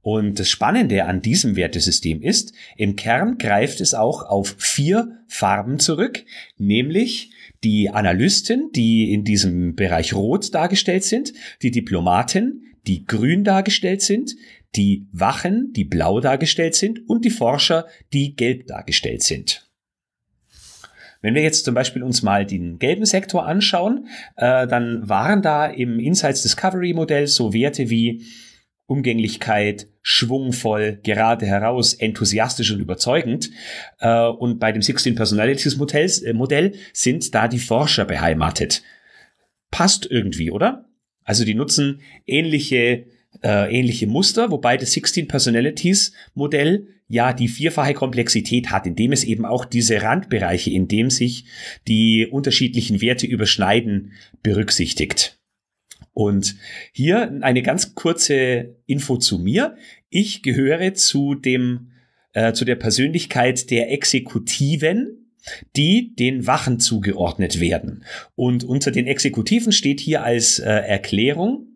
Und 0.00 0.40
das 0.40 0.48
Spannende 0.48 1.04
an 1.04 1.20
diesem 1.20 1.56
Wertesystem 1.56 2.22
ist, 2.22 2.54
im 2.78 2.96
Kern 2.96 3.36
greift 3.36 3.82
es 3.82 3.92
auch 3.92 4.22
auf 4.22 4.56
vier 4.58 5.18
Farben 5.28 5.78
zurück, 5.78 6.24
nämlich 6.56 7.32
die 7.64 7.90
Analysten, 7.90 8.70
die 8.72 9.12
in 9.12 9.24
diesem 9.24 9.74
Bereich 9.74 10.14
rot 10.14 10.54
dargestellt 10.54 11.04
sind, 11.04 11.32
die 11.62 11.70
Diplomaten, 11.70 12.62
die 12.86 13.04
grün 13.04 13.44
dargestellt 13.44 14.02
sind, 14.02 14.34
die 14.76 15.06
Wachen, 15.12 15.72
die 15.72 15.84
blau 15.84 16.20
dargestellt 16.20 16.74
sind 16.74 17.08
und 17.08 17.24
die 17.24 17.30
Forscher, 17.30 17.86
die 18.12 18.36
gelb 18.36 18.66
dargestellt 18.66 19.22
sind. 19.22 19.66
Wenn 21.22 21.34
wir 21.34 21.42
jetzt 21.42 21.64
zum 21.64 21.74
Beispiel 21.74 22.02
uns 22.02 22.22
mal 22.22 22.46
den 22.46 22.78
gelben 22.78 23.06
Sektor 23.06 23.46
anschauen, 23.46 24.06
äh, 24.36 24.66
dann 24.66 25.08
waren 25.08 25.42
da 25.42 25.66
im 25.66 25.98
Insights 25.98 26.42
Discovery 26.42 26.92
Modell 26.92 27.26
so 27.26 27.52
Werte 27.52 27.90
wie 27.90 28.24
Umgänglichkeit, 28.86 29.88
schwungvoll, 30.02 31.00
gerade 31.02 31.46
heraus, 31.46 31.94
enthusiastisch 31.94 32.70
und 32.70 32.80
überzeugend. 32.80 33.50
Äh, 33.98 34.26
und 34.26 34.60
bei 34.60 34.72
dem 34.72 34.82
16 34.82 35.14
Personalities 35.16 35.76
Modells, 35.76 36.22
äh, 36.22 36.32
Modell 36.32 36.74
sind 36.92 37.34
da 37.34 37.48
die 37.48 37.58
Forscher 37.58 38.04
beheimatet. 38.04 38.82
Passt 39.70 40.06
irgendwie, 40.08 40.50
oder? 40.50 40.88
Also 41.24 41.44
die 41.44 41.54
nutzen 41.54 42.00
ähnliche, 42.26 43.06
äh, 43.42 43.76
ähnliche 43.76 44.06
Muster, 44.06 44.52
wobei 44.52 44.76
das 44.76 44.92
16 44.92 45.26
Personalities 45.26 46.12
Modell 46.34 46.86
ja 47.08 47.32
die 47.32 47.48
vierfache 47.48 47.94
Komplexität 47.94 48.70
hat, 48.70 48.86
indem 48.86 49.12
es 49.12 49.24
eben 49.24 49.44
auch 49.44 49.64
diese 49.64 50.02
Randbereiche, 50.02 50.70
in 50.70 50.86
dem 50.86 51.10
sich 51.10 51.46
die 51.88 52.26
unterschiedlichen 52.26 53.00
Werte 53.00 53.26
überschneiden, 53.26 54.12
berücksichtigt. 54.42 55.35
Und 56.16 56.56
hier 56.92 57.30
eine 57.42 57.60
ganz 57.60 57.94
kurze 57.94 58.74
Info 58.86 59.18
zu 59.18 59.38
mir. 59.38 59.76
Ich 60.08 60.42
gehöre 60.42 60.94
zu 60.94 61.34
dem, 61.34 61.90
äh, 62.32 62.54
zu 62.54 62.64
der 62.64 62.76
Persönlichkeit 62.76 63.70
der 63.70 63.92
Exekutiven, 63.92 65.34
die 65.76 66.14
den 66.16 66.46
Wachen 66.46 66.80
zugeordnet 66.80 67.60
werden. 67.60 68.02
Und 68.34 68.64
unter 68.64 68.92
den 68.92 69.06
Exekutiven 69.06 69.72
steht 69.72 70.00
hier 70.00 70.24
als 70.24 70.58
äh, 70.58 70.64
Erklärung, 70.64 71.66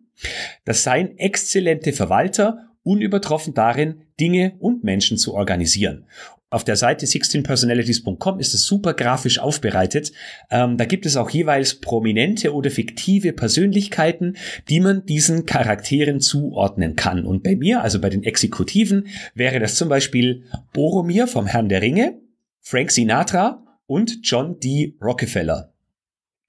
das 0.65 0.81
seien 0.81 1.19
exzellente 1.19 1.93
Verwalter 1.93 2.71
unübertroffen 2.81 3.53
darin, 3.53 4.05
Dinge 4.19 4.55
und 4.57 4.83
Menschen 4.83 5.19
zu 5.19 5.35
organisieren. 5.35 6.07
Auf 6.53 6.65
der 6.65 6.75
Seite 6.75 7.05
16personalities.com 7.05 8.37
ist 8.41 8.53
es 8.53 8.65
super 8.65 8.93
grafisch 8.93 9.39
aufbereitet. 9.39 10.11
Ähm, 10.49 10.75
da 10.75 10.83
gibt 10.83 11.05
es 11.05 11.15
auch 11.15 11.29
jeweils 11.29 11.75
prominente 11.75 12.53
oder 12.53 12.69
fiktive 12.69 13.31
Persönlichkeiten, 13.31 14.35
die 14.67 14.81
man 14.81 15.05
diesen 15.05 15.45
Charakteren 15.45 16.19
zuordnen 16.19 16.97
kann. 16.97 17.25
Und 17.25 17.41
bei 17.41 17.55
mir, 17.55 17.81
also 17.81 18.01
bei 18.01 18.09
den 18.09 18.23
Exekutiven, 18.23 19.07
wäre 19.33 19.59
das 19.59 19.75
zum 19.75 19.87
Beispiel 19.87 20.43
Boromir 20.73 21.27
vom 21.27 21.47
Herrn 21.47 21.69
der 21.69 21.81
Ringe, 21.81 22.19
Frank 22.59 22.91
Sinatra 22.91 23.63
und 23.87 24.19
John 24.23 24.59
D. 24.59 24.97
Rockefeller. 25.01 25.70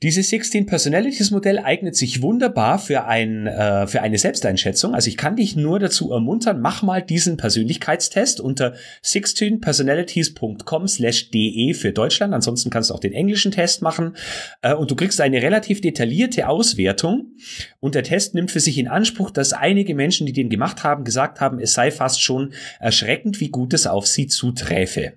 Dieses 0.03 0.31
16 0.31 0.67
Personalities 0.67 1.31
Modell 1.31 1.61
eignet 1.61 1.95
sich 1.95 2.23
wunderbar 2.23 2.81
für, 2.81 3.05
ein, 3.05 3.47
äh, 3.47 3.87
für 3.87 4.03
eine 4.03 4.19
Selbsteinschätzung. 4.19 4.97
Also 4.97 5.09
ich 5.09 5.17
kann 5.17 5.37
dich 5.37 5.55
nur 5.55 5.79
dazu 5.79 6.11
ermuntern, 6.11 6.61
mach 6.61 6.83
mal 6.83 7.01
diesen 7.01 7.37
Persönlichkeitstest 7.37 8.41
unter 8.41 8.75
16personalities.com 9.05 10.89
slash 10.89 11.31
de 11.31 11.73
für 11.75 11.93
Deutschland. 11.93 12.35
Ansonsten 12.35 12.69
kannst 12.69 12.91
du 12.91 12.95
auch 12.95 13.01
den 13.01 13.13
englischen 13.13 13.53
Test 13.53 13.81
machen. 13.81 14.17
Äh, 14.61 14.75
und 14.75 14.91
du 14.91 14.97
kriegst 14.97 15.21
eine 15.21 15.41
relativ 15.41 15.81
detaillierte 15.81 16.49
Auswertung. 16.49 17.37
Und 17.79 17.95
der 17.95 18.03
Test 18.03 18.35
nimmt 18.35 18.51
für 18.51 18.61
sich 18.61 18.79
in 18.79 18.89
Anspruch, 18.89 19.31
dass 19.31 19.53
einige 19.53 19.95
Menschen, 19.95 20.27
die 20.27 20.33
den 20.33 20.51
gemacht 20.51 20.83
haben, 20.83 21.05
gesagt 21.05 21.41
haben, 21.41 21.61
es 21.61 21.75
sei 21.75 21.93
fast 21.93 22.21
schon 22.21 22.55
erschreckend, 22.81 23.39
wie 23.39 23.51
gut 23.51 23.73
es 23.73 23.87
auf 23.87 24.09
sie 24.09 24.27
zuträfe. 24.27 25.13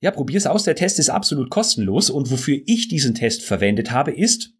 Ja, 0.00 0.10
probier's 0.10 0.46
aus. 0.46 0.64
Der 0.64 0.74
Test 0.74 0.98
ist 0.98 1.10
absolut 1.10 1.50
kostenlos 1.50 2.10
und 2.10 2.30
wofür 2.30 2.58
ich 2.66 2.88
diesen 2.88 3.14
Test 3.14 3.42
verwendet 3.42 3.90
habe, 3.90 4.12
ist, 4.12 4.54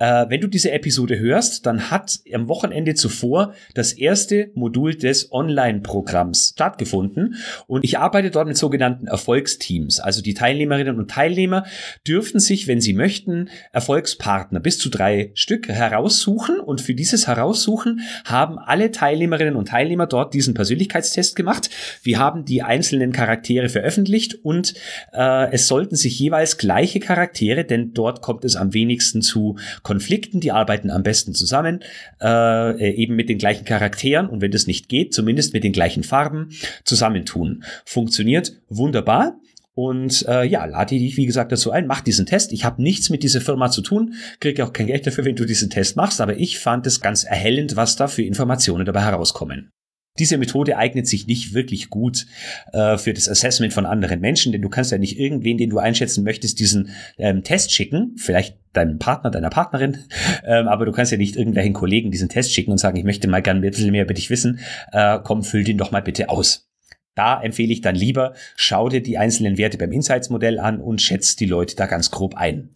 äh, 0.00 0.26
wenn 0.28 0.40
du 0.40 0.48
diese 0.48 0.72
Episode 0.72 1.18
hörst, 1.18 1.66
dann 1.66 1.90
hat 1.90 2.20
am 2.34 2.48
Wochenende 2.48 2.94
zuvor 2.94 3.54
das 3.74 3.92
erste 3.92 4.50
Modul 4.54 4.94
des 4.96 5.30
Online-Programms 5.30 6.52
stattgefunden 6.54 7.36
und 7.66 7.84
ich 7.84 7.98
arbeite 7.98 8.30
dort 8.30 8.48
mit 8.48 8.56
sogenannten 8.56 9.06
Erfolgsteams. 9.06 10.00
Also 10.00 10.22
die 10.22 10.34
Teilnehmerinnen 10.34 10.98
und 10.98 11.10
Teilnehmer 11.10 11.64
dürften 12.08 12.40
sich, 12.40 12.66
wenn 12.66 12.80
sie 12.80 12.94
möchten, 12.94 13.50
Erfolgspartner 13.72 14.60
bis 14.60 14.78
zu 14.78 14.88
drei 14.88 15.32
Stück 15.34 15.68
heraussuchen 15.68 16.58
und 16.60 16.80
für 16.80 16.94
dieses 16.94 17.26
Heraussuchen 17.26 18.00
haben 18.24 18.58
alle 18.58 18.90
Teilnehmerinnen 18.90 19.54
und 19.54 19.68
Teilnehmer 19.68 20.06
dort 20.06 20.32
diesen 20.32 20.54
Persönlichkeitstest 20.54 21.36
gemacht. 21.36 21.68
Wir 22.02 22.18
haben 22.18 22.46
die 22.46 22.62
einzelnen 22.62 23.12
Charaktere 23.12 23.68
veröffentlicht 23.68 24.38
und 24.42 24.72
äh, 25.12 25.52
es 25.52 25.68
sollten 25.68 25.96
sich 25.96 26.18
jeweils 26.18 26.56
gleiche 26.56 27.00
Charaktere, 27.00 27.66
denn 27.66 27.92
dort 27.92 28.22
kommt 28.22 28.46
es 28.46 28.56
am 28.56 28.72
wenigsten 28.72 29.20
zu 29.20 29.56
Konflikten, 29.90 30.38
die 30.38 30.52
arbeiten 30.52 30.88
am 30.88 31.02
besten 31.02 31.34
zusammen, 31.34 31.80
äh, 32.22 32.94
eben 32.94 33.16
mit 33.16 33.28
den 33.28 33.38
gleichen 33.38 33.64
Charakteren 33.64 34.28
und 34.28 34.40
wenn 34.40 34.52
das 34.52 34.68
nicht 34.68 34.88
geht, 34.88 35.12
zumindest 35.12 35.52
mit 35.52 35.64
den 35.64 35.72
gleichen 35.72 36.04
Farben 36.04 36.50
zusammentun. 36.84 37.64
Funktioniert 37.84 38.52
wunderbar. 38.68 39.40
Und 39.74 40.24
äh, 40.28 40.44
ja, 40.44 40.64
lade 40.66 40.96
dich, 40.96 41.16
wie 41.16 41.26
gesagt, 41.26 41.50
dazu 41.50 41.72
ein, 41.72 41.88
mach 41.88 42.02
diesen 42.02 42.24
Test. 42.24 42.52
Ich 42.52 42.64
habe 42.64 42.80
nichts 42.80 43.10
mit 43.10 43.24
dieser 43.24 43.40
Firma 43.40 43.68
zu 43.72 43.82
tun, 43.82 44.14
kriege 44.38 44.64
auch 44.64 44.72
kein 44.72 44.86
Geld 44.86 45.08
dafür, 45.08 45.24
wenn 45.24 45.34
du 45.34 45.44
diesen 45.44 45.70
Test 45.70 45.96
machst, 45.96 46.20
aber 46.20 46.36
ich 46.36 46.60
fand 46.60 46.86
es 46.86 47.00
ganz 47.00 47.24
erhellend, 47.24 47.74
was 47.74 47.96
da 47.96 48.06
für 48.06 48.22
Informationen 48.22 48.84
dabei 48.84 49.02
herauskommen. 49.02 49.70
Diese 50.18 50.38
Methode 50.38 50.76
eignet 50.76 51.06
sich 51.06 51.26
nicht 51.26 51.54
wirklich 51.54 51.88
gut 51.88 52.26
äh, 52.72 52.98
für 52.98 53.14
das 53.14 53.28
Assessment 53.28 53.72
von 53.72 53.86
anderen 53.86 54.20
Menschen, 54.20 54.52
denn 54.52 54.60
du 54.60 54.68
kannst 54.68 54.90
ja 54.90 54.98
nicht 54.98 55.18
irgendwen, 55.18 55.56
den 55.56 55.70
du 55.70 55.78
einschätzen 55.78 56.24
möchtest, 56.24 56.58
diesen 56.58 56.90
ähm, 57.16 57.44
Test 57.44 57.72
schicken, 57.72 58.14
vielleicht 58.16 58.58
deinem 58.72 58.98
Partner, 58.98 59.30
deiner 59.30 59.50
Partnerin, 59.50 59.98
ähm, 60.44 60.68
aber 60.68 60.84
du 60.84 60.92
kannst 60.92 61.12
ja 61.12 61.18
nicht 61.18 61.36
irgendwelchen 61.36 61.74
Kollegen 61.74 62.10
diesen 62.10 62.28
Test 62.28 62.52
schicken 62.52 62.72
und 62.72 62.78
sagen, 62.78 62.96
ich 62.96 63.04
möchte 63.04 63.28
mal 63.28 63.40
gerne 63.40 63.60
ein 63.60 63.70
bisschen 63.70 63.92
mehr 63.92 64.04
über 64.04 64.14
dich 64.14 64.30
wissen, 64.30 64.58
äh, 64.92 65.18
komm, 65.22 65.44
füll 65.44 65.64
den 65.64 65.78
doch 65.78 65.92
mal 65.92 66.02
bitte 66.02 66.28
aus. 66.28 66.68
Da 67.14 67.40
empfehle 67.42 67.72
ich 67.72 67.80
dann 67.80 67.94
lieber, 67.94 68.34
schau 68.56 68.88
dir 68.88 69.02
die 69.02 69.18
einzelnen 69.18 69.58
Werte 69.58 69.78
beim 69.78 69.92
Insights-Modell 69.92 70.58
an 70.58 70.80
und 70.80 71.02
schätze 71.02 71.36
die 71.36 71.46
Leute 71.46 71.76
da 71.76 71.86
ganz 71.86 72.10
grob 72.10 72.34
ein. 72.34 72.70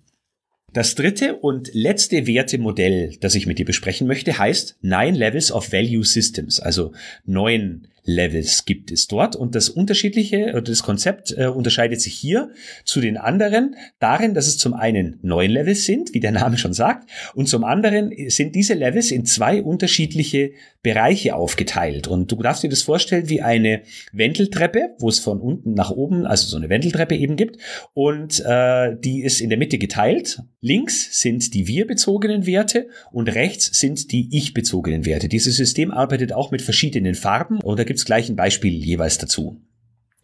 Das 0.74 0.96
dritte 0.96 1.36
und 1.36 1.72
letzte 1.72 2.26
Wertemodell, 2.26 3.16
das 3.20 3.36
ich 3.36 3.46
mit 3.46 3.60
dir 3.60 3.64
besprechen 3.64 4.08
möchte, 4.08 4.38
heißt 4.38 4.76
Nine 4.82 5.16
Levels 5.16 5.52
of 5.52 5.72
Value 5.72 6.04
Systems, 6.04 6.58
also 6.58 6.90
neun 7.24 7.86
Levels 8.04 8.66
gibt 8.66 8.90
es 8.90 9.06
dort 9.06 9.34
und 9.34 9.54
das 9.54 9.70
unterschiedliche 9.70 10.50
oder 10.50 10.62
das 10.62 10.82
Konzept 10.82 11.34
äh, 11.36 11.46
unterscheidet 11.46 12.00
sich 12.00 12.14
hier 12.14 12.50
zu 12.84 13.00
den 13.00 13.16
anderen 13.16 13.76
darin, 13.98 14.34
dass 14.34 14.46
es 14.46 14.58
zum 14.58 14.74
einen 14.74 15.18
neun 15.22 15.50
Levels 15.50 15.86
sind, 15.86 16.12
wie 16.12 16.20
der 16.20 16.32
Name 16.32 16.58
schon 16.58 16.74
sagt, 16.74 17.08
und 17.34 17.48
zum 17.48 17.64
anderen 17.64 18.12
sind 18.28 18.54
diese 18.54 18.74
Levels 18.74 19.10
in 19.10 19.24
zwei 19.24 19.62
unterschiedliche 19.62 20.52
Bereiche 20.82 21.34
aufgeteilt 21.34 22.06
und 22.06 22.30
du 22.30 22.36
darfst 22.36 22.62
dir 22.62 22.68
das 22.68 22.82
vorstellen 22.82 23.30
wie 23.30 23.40
eine 23.40 23.82
Wendeltreppe, 24.12 24.90
wo 24.98 25.08
es 25.08 25.18
von 25.18 25.40
unten 25.40 25.72
nach 25.72 25.90
oben, 25.90 26.26
also 26.26 26.46
so 26.46 26.58
eine 26.58 26.68
Wendeltreppe 26.68 27.16
eben 27.16 27.36
gibt 27.36 27.56
und 27.94 28.40
äh, 28.44 28.94
die 29.02 29.22
ist 29.22 29.40
in 29.40 29.48
der 29.48 29.58
Mitte 29.58 29.78
geteilt. 29.78 30.42
Links 30.60 31.20
sind 31.20 31.54
die 31.54 31.66
wir 31.66 31.86
bezogenen 31.86 32.46
Werte 32.46 32.88
und 33.12 33.34
rechts 33.34 33.78
sind 33.78 34.12
die 34.12 34.28
ich 34.30 34.52
bezogenen 34.52 35.06
Werte. 35.06 35.28
Dieses 35.28 35.56
System 35.56 35.90
arbeitet 35.90 36.34
auch 36.34 36.50
mit 36.50 36.60
verschiedenen 36.60 37.14
Farben 37.14 37.60
und 37.62 37.78
da 37.78 37.84
gibt 37.94 38.00
es 38.00 38.06
gleich 38.06 38.28
ein 38.28 38.34
Beispiel 38.34 38.72
jeweils 38.72 39.18
dazu. 39.18 39.62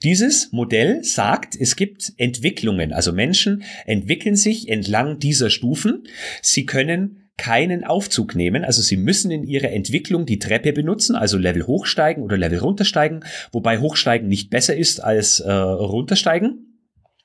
Dieses 0.03 0.51
Modell 0.51 1.05
sagt, 1.05 1.55
es 1.55 1.77
gibt 1.77 2.13
Entwicklungen, 2.17 2.93
also 2.93 3.13
Menschen 3.13 3.63
entwickeln 3.87 4.35
sich 4.35 4.69
entlang 4.69 5.21
dieser 5.21 5.51
Stufen. 5.51 6.03
Sie 6.43 6.67
können 6.67 7.31
keinen 7.37 7.85
Aufzug 7.85 8.35
nehmen, 8.35 8.65
also 8.65 8.83
sie 8.83 8.97
müssen 8.97 9.31
in 9.31 9.45
ihrer 9.45 9.71
Entwicklung 9.71 10.27
die 10.27 10.41
Treppe 10.41 10.73
benutzen, 10.73 11.15
also 11.15 11.39
Level 11.39 11.65
hochsteigen 11.69 12.25
oder 12.25 12.37
Level 12.37 12.59
runtersteigen, 12.59 13.25
wobei 13.53 13.79
hochsteigen 13.79 14.27
nicht 14.27 14.51
besser 14.51 14.77
ist 14.77 15.01
als 15.01 15.39
äh, 15.39 15.53
runtersteigen. 15.53 16.70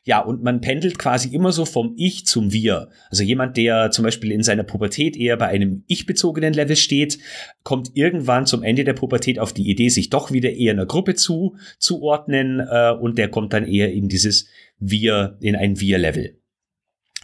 Ja, 0.07 0.19
und 0.19 0.43
man 0.43 0.61
pendelt 0.61 0.99
quasi 0.99 1.29
immer 1.29 1.51
so 1.51 1.65
vom 1.65 1.95
Ich 1.97 2.27
zum 2.27 2.53
Wir. 2.53 2.89
Also 3.09 3.23
jemand, 3.23 3.57
der 3.57 3.89
zum 3.89 4.03
Beispiel 4.03 4.31
in 4.31 4.43
seiner 4.43 4.63
Pubertät 4.63 5.17
eher 5.17 5.35
bei 5.35 5.47
einem 5.47 5.83
ich-bezogenen 5.87 6.53
Level 6.53 6.75
steht, 6.75 7.17
kommt 7.63 7.89
irgendwann 7.95 8.45
zum 8.45 8.61
Ende 8.61 8.83
der 8.83 8.93
Pubertät 8.93 9.39
auf 9.39 9.51
die 9.51 9.67
Idee, 9.67 9.89
sich 9.89 10.11
doch 10.11 10.31
wieder 10.31 10.51
eher 10.51 10.73
einer 10.73 10.85
Gruppe 10.85 11.15
zu 11.15 11.55
zuordnen 11.79 12.59
äh, 12.59 12.91
und 12.91 13.17
der 13.17 13.29
kommt 13.29 13.53
dann 13.53 13.65
eher 13.65 13.91
in 13.91 14.07
dieses 14.07 14.47
Wir, 14.77 15.37
in 15.41 15.55
ein 15.55 15.79
Wir-Level. 15.79 16.39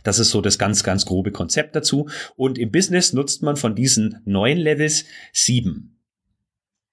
Das 0.03 0.17
ist 0.17 0.31
so 0.31 0.41
das 0.41 0.57
ganz, 0.57 0.83
ganz 0.83 1.05
grobe 1.05 1.31
Konzept 1.31 1.75
dazu. 1.75 2.09
Und 2.35 2.57
im 2.57 2.71
Business 2.71 3.13
nutzt 3.13 3.43
man 3.43 3.57
von 3.57 3.75
diesen 3.75 4.21
neun 4.25 4.57
Levels 4.57 5.05
sieben. 5.31 6.00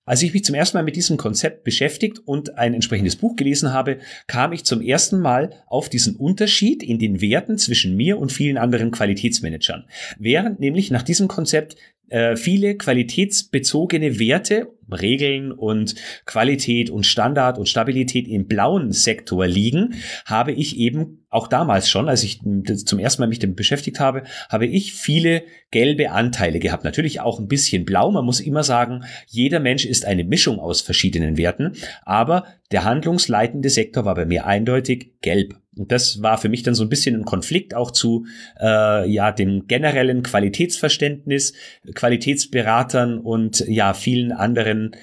Als 0.09 0.23
ich 0.23 0.33
mich 0.33 0.43
zum 0.43 0.55
ersten 0.55 0.79
Mal 0.79 0.85
mit 0.85 0.97
diesem 0.97 1.19
Konzept 1.19 1.65
beschäftigt 1.65 2.23
und 2.25 2.57
ein 2.57 2.73
entsprechendes 2.73 3.17
Buch 3.17 3.37
gelesen 3.37 3.75
habe, 3.75 3.99
kam 4.27 4.55
ich 4.55 4.65
zum 4.65 4.81
ersten 4.81 5.21
Mal 5.21 5.51
auf 5.67 5.91
diesen 5.91 6.17
Unterschied 6.17 6.83
in 6.83 6.99
den 6.99 7.21
Werten 7.21 7.59
zwischen 7.59 7.95
mir 7.95 8.19
und 8.19 8.33
vielen 8.33 8.57
anderen 8.57 8.91
Qualitätsmanagern. 8.91 9.85
Während 10.19 10.61
nämlich 10.61 10.91
nach 10.91 11.03
diesem 11.03 11.29
Konzept 11.29 11.77
äh, 12.09 12.37
viele 12.37 12.79
qualitätsbezogene 12.79 14.19
Werte 14.19 14.69
Regeln 14.91 15.53
und 15.53 15.95
Qualität 16.25 16.89
und 16.89 17.05
Standard 17.05 17.59
und 17.59 17.69
Stabilität 17.69 18.27
im 18.27 18.47
blauen 18.47 18.93
Sektor 18.93 19.47
liegen, 19.47 19.95
habe 20.25 20.53
ich 20.53 20.79
eben 20.79 21.18
auch 21.31 21.49
damals 21.49 21.89
schon, 21.89 22.09
als 22.09 22.23
ich 22.23 22.41
zum 22.85 22.99
ersten 22.99 23.23
Mal 23.23 23.29
mich 23.29 23.39
damit 23.39 23.57
beschäftigt 23.57 24.01
habe, 24.01 24.23
habe 24.49 24.67
ich 24.67 24.95
viele 24.95 25.43
gelbe 25.71 26.11
Anteile 26.11 26.59
gehabt. 26.59 26.85
Natürlich 26.85 27.21
auch 27.21 27.39
ein 27.39 27.49
bisschen 27.49 27.85
blau. 27.85 28.11
Man 28.11 28.25
muss 28.25 28.41
immer 28.41 28.65
sagen, 28.65 29.05
jeder 29.27 29.61
Mensch 29.61 29.85
ist 29.85 30.07
eine 30.07 30.25
Mischung 30.25 30.59
aus 30.59 30.81
verschiedenen 30.81 31.37
Werten. 31.37 31.73
Aber 32.05 32.45
der 32.73 32.85
handlungsleitende 32.85 33.69
Sektor 33.69 34.05
war 34.05 34.15
bei 34.15 34.25
mir 34.25 34.47
eindeutig 34.47 35.21
gelb. 35.21 35.55
Und 35.77 35.93
das 35.93 36.23
war 36.23 36.39
für 36.39 36.49
mich 36.49 36.65
dann 36.65 36.75
so 36.75 36.83
ein 36.83 36.89
bisschen 36.89 37.15
ein 37.15 37.25
Konflikt 37.25 37.75
auch 37.75 37.93
zu 37.93 38.27
äh, 38.61 39.09
ja 39.09 39.31
dem 39.31 39.69
generellen 39.69 40.23
Qualitätsverständnis, 40.23 41.53
Qualitätsberatern 41.95 43.19
und 43.19 43.61
ja 43.69 43.95
vielen 43.95 44.33
anderen 44.33 44.97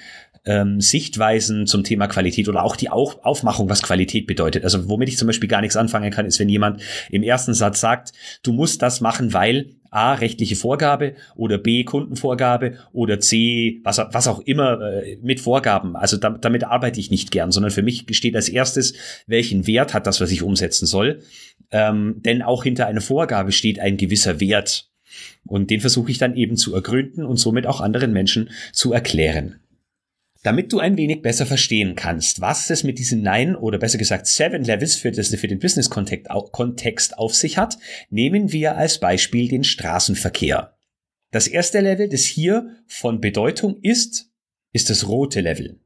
ähm, 0.45 0.79
Sichtweisen 0.79 1.67
zum 1.67 1.83
Thema 1.83 2.07
Qualität 2.07 2.47
oder 2.47 2.63
auch 2.63 2.75
die 2.75 2.89
Auf 2.89 3.23
Aufmachung, 3.23 3.69
was 3.69 3.81
Qualität 3.81 4.27
bedeutet. 4.27 4.63
Also 4.63 4.87
womit 4.87 5.09
ich 5.09 5.17
zum 5.17 5.27
Beispiel 5.27 5.49
gar 5.49 5.61
nichts 5.61 5.75
anfangen 5.75 6.11
kann, 6.11 6.25
ist, 6.25 6.39
wenn 6.39 6.49
jemand 6.49 6.81
im 7.09 7.23
ersten 7.23 7.53
Satz 7.53 7.79
sagt, 7.79 8.11
du 8.43 8.53
musst 8.53 8.81
das 8.81 9.01
machen, 9.01 9.33
weil 9.33 9.71
A, 9.89 10.13
rechtliche 10.13 10.55
Vorgabe 10.55 11.15
oder 11.35 11.57
B, 11.57 11.85
Kundenvorgabe 11.85 12.73
oder 12.91 13.19
C, 13.19 13.79
was, 13.83 13.97
was 13.97 14.27
auch 14.27 14.41
immer 14.41 14.81
äh, 14.81 15.17
mit 15.21 15.39
Vorgaben. 15.39 15.95
Also 15.95 16.17
da, 16.17 16.31
damit 16.31 16.65
arbeite 16.65 16.99
ich 16.99 17.11
nicht 17.11 17.31
gern, 17.31 17.51
sondern 17.51 17.71
für 17.71 17.81
mich 17.81 18.05
steht 18.11 18.35
als 18.35 18.49
erstes, 18.49 18.93
welchen 19.25 19.67
Wert 19.67 19.93
hat 19.93 20.05
das, 20.05 20.19
was 20.19 20.31
ich 20.31 20.43
umsetzen 20.43 20.85
soll. 20.85 21.21
Ähm, 21.71 22.21
denn 22.25 22.41
auch 22.41 22.63
hinter 22.63 22.87
einer 22.87 23.01
Vorgabe 23.01 23.51
steht 23.51 23.79
ein 23.79 23.97
gewisser 23.97 24.39
Wert. 24.39 24.89
Und 25.45 25.69
den 25.69 25.79
versuche 25.79 26.11
ich 26.11 26.17
dann 26.17 26.35
eben 26.35 26.57
zu 26.57 26.75
ergründen 26.75 27.25
und 27.25 27.37
somit 27.37 27.65
auch 27.65 27.79
anderen 27.79 28.11
Menschen 28.11 28.49
zu 28.73 28.91
erklären. 28.91 29.61
Damit 30.45 30.71
du 30.71 30.77
ein 30.77 30.95
wenig 30.95 31.23
besser 31.23 31.47
verstehen 31.47 31.95
kannst, 31.95 32.39
was 32.39 32.69
es 32.69 32.83
mit 32.83 32.99
diesen 32.99 33.23
Nine 33.23 33.57
oder 33.57 33.79
besser 33.79 33.97
gesagt 33.97 34.27
Seven 34.27 34.63
Levels 34.63 34.95
für, 34.95 35.09
das, 35.11 35.33
für 35.33 35.47
den 35.47 35.57
Business-Kontext 35.57 37.17
auf 37.17 37.33
sich 37.33 37.57
hat, 37.57 37.79
nehmen 38.11 38.51
wir 38.51 38.77
als 38.77 38.99
Beispiel 38.99 39.47
den 39.47 39.63
Straßenverkehr. 39.63 40.77
Das 41.31 41.47
erste 41.47 41.79
Level, 41.79 42.09
das 42.09 42.25
hier 42.25 42.67
von 42.85 43.21
Bedeutung 43.21 43.79
ist, 43.81 44.29
ist 44.71 44.91
das 44.91 45.07
rote 45.07 45.41
Level. 45.41 45.79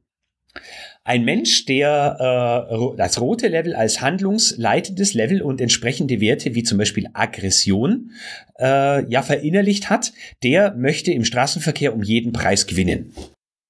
Ein 1.04 1.24
Mensch, 1.24 1.64
der 1.64 2.68
äh, 2.70 2.96
das 2.98 3.18
rote 3.18 3.48
Level 3.48 3.74
als 3.74 4.02
handlungsleitendes 4.02 5.14
Level 5.14 5.40
und 5.40 5.62
entsprechende 5.62 6.20
Werte 6.20 6.54
wie 6.54 6.64
zum 6.64 6.76
Beispiel 6.76 7.08
Aggression 7.14 8.10
äh, 8.58 9.10
ja 9.10 9.22
verinnerlicht 9.22 9.88
hat, 9.88 10.12
der 10.42 10.74
möchte 10.74 11.12
im 11.12 11.24
Straßenverkehr 11.24 11.94
um 11.94 12.02
jeden 12.02 12.34
Preis 12.34 12.66
gewinnen. 12.66 13.14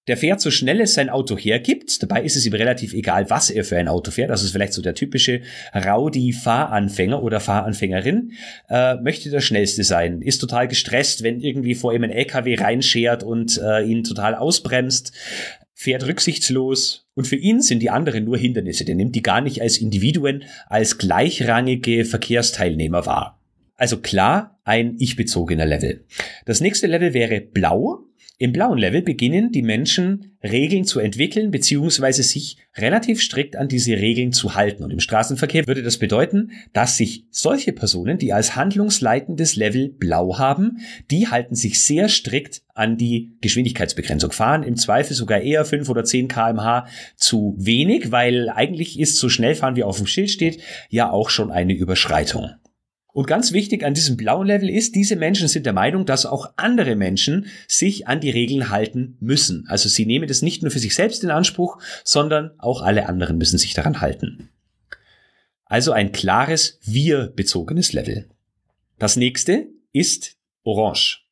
Der 0.08 0.16
fährt 0.16 0.40
so 0.40 0.50
schnell 0.50 0.80
es 0.80 0.94
sein 0.94 1.10
Auto 1.10 1.36
hergibt. 1.36 2.02
Dabei 2.02 2.22
ist 2.22 2.34
es 2.34 2.46
ihm 2.46 2.54
relativ 2.54 2.94
egal, 2.94 3.28
was 3.28 3.50
er 3.50 3.64
für 3.64 3.76
ein 3.76 3.88
Auto 3.88 4.10
fährt. 4.10 4.30
Das 4.30 4.42
ist 4.42 4.52
vielleicht 4.52 4.72
so 4.72 4.82
der 4.82 4.94
typische 4.94 5.42
Rowdy-Fahranfänger 5.74 7.22
oder 7.22 7.38
Fahranfängerin. 7.38 8.32
Äh, 8.68 8.96
möchte 8.96 9.30
der 9.30 9.40
Schnellste 9.40 9.84
sein. 9.84 10.22
Ist 10.22 10.38
total 10.38 10.68
gestresst, 10.68 11.22
wenn 11.22 11.40
irgendwie 11.40 11.74
vor 11.74 11.94
ihm 11.94 12.02
ein 12.04 12.10
LKW 12.10 12.54
reinschert 12.56 13.22
und 13.22 13.60
äh, 13.62 13.82
ihn 13.82 14.02
total 14.02 14.34
ausbremst. 14.34 15.12
Fährt 15.74 16.06
rücksichtslos. 16.06 17.06
Und 17.14 17.26
für 17.26 17.36
ihn 17.36 17.60
sind 17.60 17.80
die 17.80 17.90
anderen 17.90 18.24
nur 18.24 18.38
Hindernisse. 18.38 18.84
Der 18.84 18.94
nimmt 18.94 19.14
die 19.14 19.22
gar 19.22 19.40
nicht 19.40 19.60
als 19.60 19.78
Individuen, 19.78 20.44
als 20.66 20.98
gleichrangige 20.98 22.04
Verkehrsteilnehmer 22.04 23.06
wahr. 23.06 23.40
Also 23.76 23.98
klar, 23.98 24.58
ein 24.64 24.96
ich-bezogener 24.98 25.64
Level. 25.64 26.04
Das 26.44 26.60
nächste 26.60 26.86
Level 26.86 27.14
wäre 27.14 27.40
blau. 27.40 28.09
Im 28.42 28.54
blauen 28.54 28.78
Level 28.78 29.02
beginnen 29.02 29.52
die 29.52 29.60
Menschen 29.60 30.38
Regeln 30.42 30.86
zu 30.86 30.98
entwickeln 30.98 31.50
beziehungsweise 31.50 32.22
sich 32.22 32.56
relativ 32.74 33.20
strikt 33.20 33.54
an 33.54 33.68
diese 33.68 33.92
Regeln 33.98 34.32
zu 34.32 34.54
halten. 34.54 34.82
Und 34.82 34.90
im 34.90 35.00
Straßenverkehr 35.00 35.66
würde 35.66 35.82
das 35.82 35.98
bedeuten, 35.98 36.52
dass 36.72 36.96
sich 36.96 37.26
solche 37.28 37.74
Personen, 37.74 38.16
die 38.16 38.32
als 38.32 38.56
handlungsleitendes 38.56 39.56
Level 39.56 39.90
blau 39.90 40.38
haben, 40.38 40.78
die 41.10 41.28
halten 41.28 41.54
sich 41.54 41.82
sehr 41.82 42.08
strikt 42.08 42.62
an 42.72 42.96
die 42.96 43.36
Geschwindigkeitsbegrenzung, 43.42 44.32
fahren 44.32 44.62
im 44.62 44.76
Zweifel 44.76 45.14
sogar 45.14 45.42
eher 45.42 45.66
5 45.66 45.90
oder 45.90 46.04
10 46.04 46.28
kmh 46.28 46.86
zu 47.16 47.54
wenig, 47.58 48.10
weil 48.10 48.48
eigentlich 48.48 48.98
ist 48.98 49.18
so 49.18 49.28
schnell 49.28 49.54
fahren, 49.54 49.76
wie 49.76 49.84
auf 49.84 49.98
dem 49.98 50.06
Schild 50.06 50.30
steht, 50.30 50.62
ja 50.88 51.10
auch 51.10 51.28
schon 51.28 51.50
eine 51.50 51.74
Überschreitung. 51.74 52.52
Und 53.12 53.26
ganz 53.26 53.52
wichtig 53.52 53.84
an 53.84 53.94
diesem 53.94 54.16
blauen 54.16 54.46
Level 54.46 54.70
ist, 54.70 54.94
diese 54.94 55.16
Menschen 55.16 55.48
sind 55.48 55.66
der 55.66 55.72
Meinung, 55.72 56.06
dass 56.06 56.26
auch 56.26 56.52
andere 56.56 56.94
Menschen 56.94 57.46
sich 57.66 58.06
an 58.06 58.20
die 58.20 58.30
Regeln 58.30 58.70
halten 58.70 59.16
müssen. 59.20 59.66
Also 59.68 59.88
sie 59.88 60.06
nehmen 60.06 60.28
das 60.28 60.42
nicht 60.42 60.62
nur 60.62 60.70
für 60.70 60.78
sich 60.78 60.94
selbst 60.94 61.24
in 61.24 61.30
Anspruch, 61.30 61.78
sondern 62.04 62.52
auch 62.58 62.82
alle 62.82 63.08
anderen 63.08 63.38
müssen 63.38 63.58
sich 63.58 63.74
daran 63.74 64.00
halten. 64.00 64.50
Also 65.64 65.92
ein 65.92 66.12
klares 66.12 66.78
wir-bezogenes 66.82 67.92
Level. 67.92 68.28
Das 68.98 69.16
nächste 69.16 69.68
ist 69.92 70.36
Orange. 70.62 71.24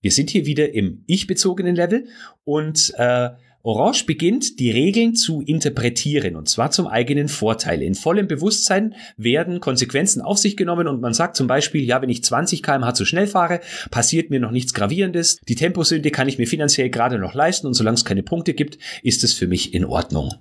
Wir 0.00 0.10
sind 0.10 0.30
hier 0.30 0.46
wieder 0.46 0.74
im 0.74 1.04
ich-bezogenen 1.06 1.76
Level 1.76 2.06
und 2.44 2.92
äh, 2.96 3.30
Orange 3.64 4.06
beginnt, 4.06 4.58
die 4.58 4.72
Regeln 4.72 5.14
zu 5.14 5.40
interpretieren 5.40 6.34
und 6.34 6.48
zwar 6.48 6.72
zum 6.72 6.88
eigenen 6.88 7.28
Vorteil. 7.28 7.80
In 7.80 7.94
vollem 7.94 8.26
Bewusstsein 8.26 8.96
werden 9.16 9.60
Konsequenzen 9.60 10.20
auf 10.20 10.38
sich 10.38 10.56
genommen 10.56 10.88
und 10.88 11.00
man 11.00 11.14
sagt 11.14 11.36
zum 11.36 11.46
Beispiel, 11.46 11.84
ja, 11.84 12.02
wenn 12.02 12.08
ich 12.08 12.24
20 12.24 12.60
kmh 12.60 12.94
zu 12.94 13.04
schnell 13.04 13.28
fahre, 13.28 13.60
passiert 13.92 14.30
mir 14.30 14.40
noch 14.40 14.50
nichts 14.50 14.74
Gravierendes. 14.74 15.38
Die 15.48 15.54
Temposünde 15.54 16.10
kann 16.10 16.28
ich 16.28 16.38
mir 16.38 16.48
finanziell 16.48 16.90
gerade 16.90 17.20
noch 17.20 17.34
leisten 17.34 17.68
und 17.68 17.74
solange 17.74 17.94
es 17.94 18.04
keine 18.04 18.24
Punkte 18.24 18.52
gibt, 18.52 18.78
ist 19.04 19.22
es 19.22 19.32
für 19.32 19.46
mich 19.46 19.74
in 19.74 19.84
Ordnung. 19.84 20.34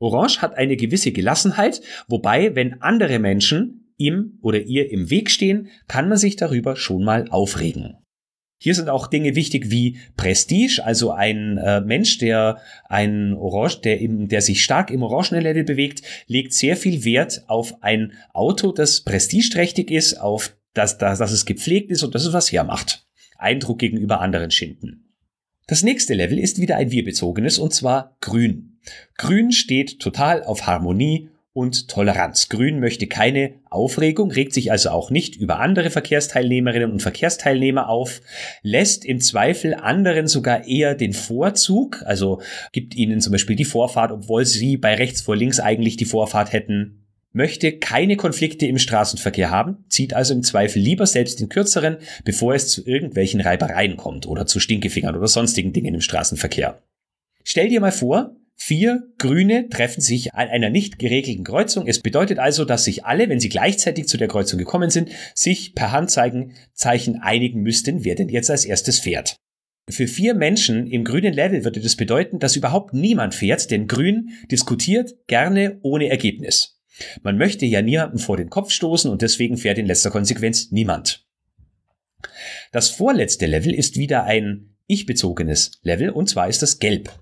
Orange 0.00 0.42
hat 0.42 0.56
eine 0.56 0.76
gewisse 0.76 1.12
Gelassenheit, 1.12 1.80
wobei, 2.08 2.56
wenn 2.56 2.82
andere 2.82 3.20
Menschen 3.20 3.94
ihm 3.98 4.38
oder 4.42 4.60
ihr 4.62 4.90
im 4.90 5.10
Weg 5.10 5.30
stehen, 5.30 5.68
kann 5.86 6.08
man 6.08 6.18
sich 6.18 6.34
darüber 6.34 6.74
schon 6.74 7.04
mal 7.04 7.28
aufregen. 7.30 7.98
Hier 8.60 8.74
sind 8.74 8.88
auch 8.88 9.06
Dinge 9.06 9.36
wichtig 9.36 9.70
wie 9.70 9.98
Prestige, 10.16 10.82
also 10.84 11.12
ein 11.12 11.58
äh, 11.58 11.80
Mensch, 11.80 12.18
der 12.18 12.58
ein 12.88 13.34
Orange, 13.34 13.82
der 13.82 14.00
im, 14.00 14.26
der 14.26 14.42
sich 14.42 14.64
stark 14.64 14.90
im 14.90 15.02
orangenen 15.04 15.42
Level 15.42 15.62
bewegt, 15.62 16.02
legt 16.26 16.52
sehr 16.52 16.76
viel 16.76 17.04
Wert 17.04 17.44
auf 17.46 17.82
ein 17.82 18.14
Auto, 18.32 18.72
das 18.72 19.02
prestigeträchtig 19.02 19.92
ist, 19.92 20.20
auf 20.20 20.56
das, 20.74 20.98
das, 20.98 21.20
dass 21.20 21.30
es 21.30 21.46
gepflegt 21.46 21.90
ist 21.92 22.02
und 22.02 22.16
dass 22.16 22.24
es 22.24 22.32
was 22.32 22.50
hermacht. 22.50 23.06
Eindruck 23.36 23.78
gegenüber 23.78 24.20
anderen 24.20 24.50
schinden. 24.50 25.14
Das 25.68 25.84
nächste 25.84 26.14
Level 26.14 26.38
ist 26.38 26.60
wieder 26.60 26.76
ein 26.76 26.90
wir-bezogenes 26.90 27.58
und 27.58 27.72
zwar 27.72 28.16
grün. 28.20 28.80
Grün 29.16 29.52
steht 29.52 30.00
total 30.00 30.42
auf 30.42 30.66
Harmonie 30.66 31.28
und 31.58 31.88
Toleranz. 31.88 32.48
Grün 32.48 32.78
möchte 32.78 33.08
keine 33.08 33.54
Aufregung, 33.68 34.30
regt 34.30 34.54
sich 34.54 34.70
also 34.70 34.90
auch 34.90 35.10
nicht 35.10 35.34
über 35.34 35.58
andere 35.58 35.90
Verkehrsteilnehmerinnen 35.90 36.92
und 36.92 37.02
Verkehrsteilnehmer 37.02 37.88
auf, 37.88 38.20
lässt 38.62 39.04
im 39.04 39.18
Zweifel 39.18 39.74
anderen 39.74 40.28
sogar 40.28 40.68
eher 40.68 40.94
den 40.94 41.12
Vorzug, 41.12 42.04
also 42.06 42.40
gibt 42.70 42.94
ihnen 42.94 43.20
zum 43.20 43.32
Beispiel 43.32 43.56
die 43.56 43.64
Vorfahrt, 43.64 44.12
obwohl 44.12 44.46
sie 44.46 44.76
bei 44.76 44.94
rechts 44.94 45.20
vor 45.20 45.34
links 45.34 45.58
eigentlich 45.58 45.96
die 45.96 46.04
Vorfahrt 46.04 46.52
hätten, 46.52 47.08
möchte 47.32 47.72
keine 47.72 48.14
Konflikte 48.14 48.66
im 48.66 48.78
Straßenverkehr 48.78 49.50
haben, 49.50 49.84
zieht 49.88 50.14
also 50.14 50.34
im 50.34 50.44
Zweifel 50.44 50.80
lieber 50.80 51.06
selbst 51.06 51.40
den 51.40 51.48
kürzeren, 51.48 51.96
bevor 52.24 52.54
es 52.54 52.68
zu 52.68 52.86
irgendwelchen 52.86 53.40
Reibereien 53.40 53.96
kommt 53.96 54.28
oder 54.28 54.46
zu 54.46 54.60
Stinkefingern 54.60 55.16
oder 55.16 55.26
sonstigen 55.26 55.72
Dingen 55.72 55.94
im 55.94 56.02
Straßenverkehr. 56.02 56.80
Stell 57.42 57.68
dir 57.68 57.80
mal 57.80 57.90
vor, 57.90 58.36
Vier 58.60 59.08
Grüne 59.18 59.68
treffen 59.68 60.00
sich 60.00 60.34
an 60.34 60.48
einer 60.48 60.68
nicht 60.68 60.98
geregelten 60.98 61.44
Kreuzung. 61.44 61.86
Es 61.86 62.00
bedeutet 62.00 62.40
also, 62.40 62.64
dass 62.64 62.84
sich 62.84 63.04
alle, 63.04 63.28
wenn 63.28 63.38
sie 63.38 63.48
gleichzeitig 63.48 64.08
zu 64.08 64.16
der 64.16 64.26
Kreuzung 64.26 64.58
gekommen 64.58 64.90
sind, 64.90 65.10
sich 65.32 65.76
per 65.76 65.92
Handzeichen 65.92 66.54
Zeichen 66.74 67.20
einigen 67.22 67.62
müssten, 67.62 68.04
wer 68.04 68.16
denn 68.16 68.28
jetzt 68.28 68.50
als 68.50 68.64
erstes 68.64 68.98
fährt. 68.98 69.36
Für 69.88 70.08
vier 70.08 70.34
Menschen 70.34 70.88
im 70.88 71.04
grünen 71.04 71.32
Level 71.32 71.64
würde 71.64 71.80
das 71.80 71.94
bedeuten, 71.94 72.40
dass 72.40 72.56
überhaupt 72.56 72.92
niemand 72.92 73.34
fährt, 73.34 73.70
denn 73.70 73.86
Grün 73.86 74.30
diskutiert 74.50 75.14
gerne 75.28 75.78
ohne 75.82 76.08
Ergebnis. 76.08 76.80
Man 77.22 77.38
möchte 77.38 77.64
ja 77.64 77.80
niemanden 77.80 78.18
vor 78.18 78.36
den 78.36 78.50
Kopf 78.50 78.72
stoßen 78.72 79.10
und 79.10 79.22
deswegen 79.22 79.56
fährt 79.56 79.78
in 79.78 79.86
letzter 79.86 80.10
Konsequenz 80.10 80.72
niemand. 80.72 81.24
Das 82.72 82.90
vorletzte 82.90 83.46
Level 83.46 83.72
ist 83.72 83.96
wieder 83.96 84.24
ein 84.24 84.74
ich-bezogenes 84.88 85.78
Level 85.82 86.10
und 86.10 86.28
zwar 86.28 86.48
ist 86.48 86.60
das 86.60 86.80
Gelb. 86.80 87.12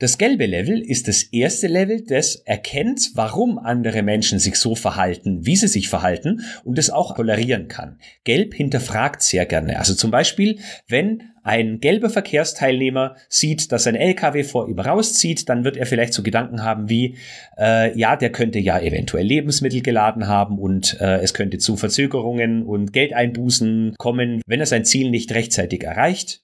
Das 0.00 0.16
gelbe 0.16 0.46
Level 0.46 0.80
ist 0.80 1.08
das 1.08 1.22
erste 1.24 1.66
Level, 1.66 2.02
das 2.02 2.36
erkennt, 2.36 3.10
warum 3.16 3.58
andere 3.58 4.02
Menschen 4.02 4.38
sich 4.38 4.56
so 4.56 4.74
verhalten, 4.74 5.44
wie 5.44 5.56
sie 5.56 5.68
sich 5.68 5.90
verhalten 5.90 6.40
und 6.64 6.78
es 6.78 6.88
auch 6.88 7.14
tolerieren 7.14 7.68
kann. 7.68 7.98
Gelb 8.24 8.54
hinterfragt 8.54 9.20
sehr 9.20 9.44
gerne. 9.44 9.78
Also 9.78 9.92
zum 9.92 10.10
Beispiel, 10.10 10.58
wenn 10.88 11.24
ein 11.42 11.80
gelber 11.80 12.08
Verkehrsteilnehmer 12.08 13.16
sieht, 13.28 13.72
dass 13.72 13.86
ein 13.86 13.94
LKW 13.94 14.42
vor 14.42 14.70
ihm 14.70 14.78
rauszieht, 14.78 15.50
dann 15.50 15.64
wird 15.64 15.76
er 15.76 15.84
vielleicht 15.84 16.14
so 16.14 16.22
Gedanken 16.22 16.64
haben 16.64 16.88
wie, 16.88 17.18
äh, 17.58 17.94
ja, 17.98 18.16
der 18.16 18.32
könnte 18.32 18.58
ja 18.58 18.80
eventuell 18.80 19.26
Lebensmittel 19.26 19.82
geladen 19.82 20.26
haben 20.26 20.58
und 20.58 20.98
äh, 20.98 21.18
es 21.18 21.34
könnte 21.34 21.58
zu 21.58 21.76
Verzögerungen 21.76 22.62
und 22.62 22.94
Geldeinbußen 22.94 23.96
kommen, 23.98 24.40
wenn 24.46 24.60
er 24.60 24.66
sein 24.66 24.86
Ziel 24.86 25.10
nicht 25.10 25.34
rechtzeitig 25.34 25.84
erreicht. 25.84 26.40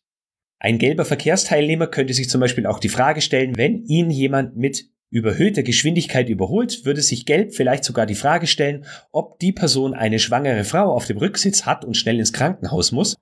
Ein 0.59 0.79
gelber 0.79 1.05
Verkehrsteilnehmer 1.05 1.87
könnte 1.87 2.15
sich 2.15 2.31
zum 2.31 2.41
Beispiel 2.41 2.67
auch 2.67 2.79
die 2.79 2.89
Frage 2.89 3.21
stellen, 3.21 3.57
wenn 3.57 3.85
ihn 3.85 4.11
jemand 4.11 4.57
mit 4.57 4.91
überhöhter 5.11 5.63
Geschwindigkeit 5.63 6.29
überholt, 6.29 6.85
würde 6.85 7.03
sich 7.03 7.27
Gelb 7.27 7.55
vielleicht 7.55 7.85
sogar 7.85 8.07
die 8.07 8.15
Frage 8.15 8.47
stellen, 8.47 8.85
ob 9.13 9.39
die 9.39 9.53
Person 9.53 9.95
eine 9.95 10.19
schwangere 10.19 10.65
Frau 10.65 10.93
auf 10.93 11.07
dem 11.07 11.19
Rücksitz 11.19 11.65
hat 11.65 11.85
und 11.85 11.97
schnell 11.97 12.19
ins 12.19 12.33
Krankenhaus 12.33 12.93
muss. 12.93 13.17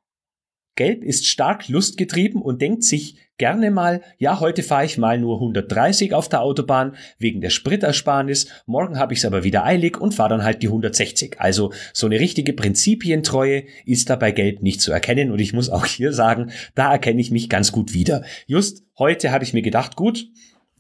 Gelb 0.77 1.05
ist 1.05 1.27
stark 1.27 1.69
lustgetrieben 1.69 2.43
und 2.43 2.61
denkt 2.61 2.83
sich 2.83 3.17
gerne 3.37 3.71
mal, 3.71 4.03
ja, 4.19 4.41
heute 4.41 4.63
fahre 4.63 4.85
ich 4.85 4.99
mal 4.99 5.19
nur 5.19 5.37
130 5.37 6.15
auf 6.15 6.29
der 6.29 6.41
Autobahn 6.41 6.97
wegen 7.19 7.41
der 7.41 7.51
Spritersparnis, 7.51 8.49
morgen 8.67 8.99
habe 8.99 9.13
ich 9.13 9.21
es 9.21 9.25
aber 9.25 9.45
wieder 9.45 9.65
eilig 9.65 10.01
und 10.01 10.15
fahre 10.15 10.31
dann 10.31 10.45
halt 10.45 10.63
die 10.63 10.69
160. 10.69 11.41
Also 11.41 11.73
so 11.93 12.07
eine 12.07 12.21
richtige 12.21 12.53
Prinzipientreue 12.53 13.65
ist 13.85 14.11
da 14.11 14.17
bei 14.17 14.31
Gelb 14.31 14.63
nicht 14.63 14.81
zu 14.81 14.93
erkennen 14.93 15.31
und 15.31 15.41
ich 15.41 15.53
muss 15.53 15.71
auch 15.71 15.87
hier 15.87 16.13
sagen, 16.13 16.53
da 16.75 16.93
erkenne 16.93 17.21
ich 17.21 17.31
mich 17.31 17.49
ganz 17.49 17.73
gut 17.73 17.93
wieder. 17.93 18.25
Just 18.47 18.85
heute 18.99 19.33
hatte 19.33 19.45
ich 19.45 19.53
mir 19.53 19.63
gedacht, 19.63 19.97
gut, 19.97 20.27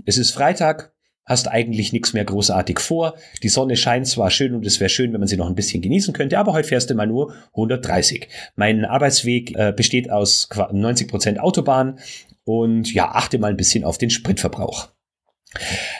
es 0.04 0.18
ist 0.18 0.30
Freitag, 0.30 0.93
hast 1.26 1.48
eigentlich 1.48 1.92
nichts 1.92 2.12
mehr 2.12 2.24
großartig 2.24 2.80
vor. 2.80 3.14
Die 3.42 3.48
Sonne 3.48 3.76
scheint 3.76 4.06
zwar 4.06 4.30
schön 4.30 4.54
und 4.54 4.66
es 4.66 4.80
wäre 4.80 4.90
schön, 4.90 5.12
wenn 5.12 5.20
man 5.20 5.28
sie 5.28 5.36
noch 5.36 5.48
ein 5.48 5.54
bisschen 5.54 5.82
genießen 5.82 6.12
könnte, 6.14 6.38
aber 6.38 6.52
heute 6.52 6.68
fährst 6.68 6.90
du 6.90 6.94
mal 6.94 7.06
nur 7.06 7.34
130. 7.52 8.28
Mein 8.56 8.84
Arbeitsweg 8.84 9.56
äh, 9.56 9.72
besteht 9.74 10.10
aus 10.10 10.48
90 10.72 11.08
Prozent 11.08 11.40
Autobahn 11.40 11.98
und 12.44 12.92
ja, 12.92 13.10
achte 13.12 13.38
mal 13.38 13.50
ein 13.50 13.56
bisschen 13.56 13.84
auf 13.84 13.98
den 13.98 14.10
Spritverbrauch. 14.10 14.93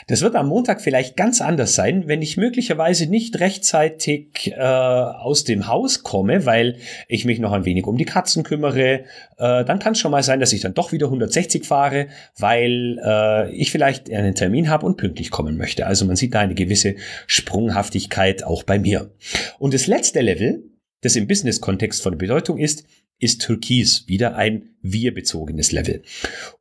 Das 0.07 0.21
wird 0.21 0.35
am 0.35 0.47
Montag 0.47 0.81
vielleicht 0.81 1.15
ganz 1.17 1.41
anders 1.41 1.75
sein, 1.75 2.07
wenn 2.07 2.21
ich 2.21 2.37
möglicherweise 2.37 3.07
nicht 3.07 3.39
rechtzeitig 3.39 4.53
äh, 4.55 4.61
aus 4.61 5.43
dem 5.43 5.67
Haus 5.67 6.03
komme, 6.03 6.45
weil 6.45 6.77
ich 7.07 7.25
mich 7.25 7.39
noch 7.39 7.51
ein 7.51 7.65
wenig 7.65 7.85
um 7.85 7.97
die 7.97 8.05
Katzen 8.05 8.43
kümmere. 8.43 9.05
Äh, 9.37 9.65
dann 9.65 9.79
kann 9.79 9.93
es 9.93 9.99
schon 9.99 10.11
mal 10.11 10.23
sein, 10.23 10.39
dass 10.39 10.53
ich 10.53 10.61
dann 10.61 10.73
doch 10.73 10.91
wieder 10.91 11.07
160 11.07 11.65
fahre, 11.65 12.07
weil 12.37 12.99
äh, 13.03 13.51
ich 13.55 13.71
vielleicht 13.71 14.11
einen 14.11 14.35
Termin 14.35 14.69
habe 14.69 14.85
und 14.85 14.97
pünktlich 14.97 15.31
kommen 15.31 15.57
möchte. 15.57 15.87
Also 15.87 16.05
man 16.05 16.15
sieht 16.15 16.33
da 16.33 16.41
eine 16.41 16.55
gewisse 16.55 16.95
Sprunghaftigkeit 17.27 18.43
auch 18.43 18.63
bei 18.63 18.79
mir. 18.79 19.11
Und 19.59 19.73
das 19.73 19.87
letzte 19.87 20.21
Level, 20.21 20.63
das 21.01 21.15
im 21.15 21.27
Business-Kontext 21.27 22.01
von 22.01 22.17
Bedeutung 22.17 22.57
ist, 22.57 22.85
ist 23.19 23.41
Türkis 23.41 24.07
wieder 24.07 24.35
ein 24.35 24.75
wir-bezogenes 24.81 25.71
Level. 25.71 26.03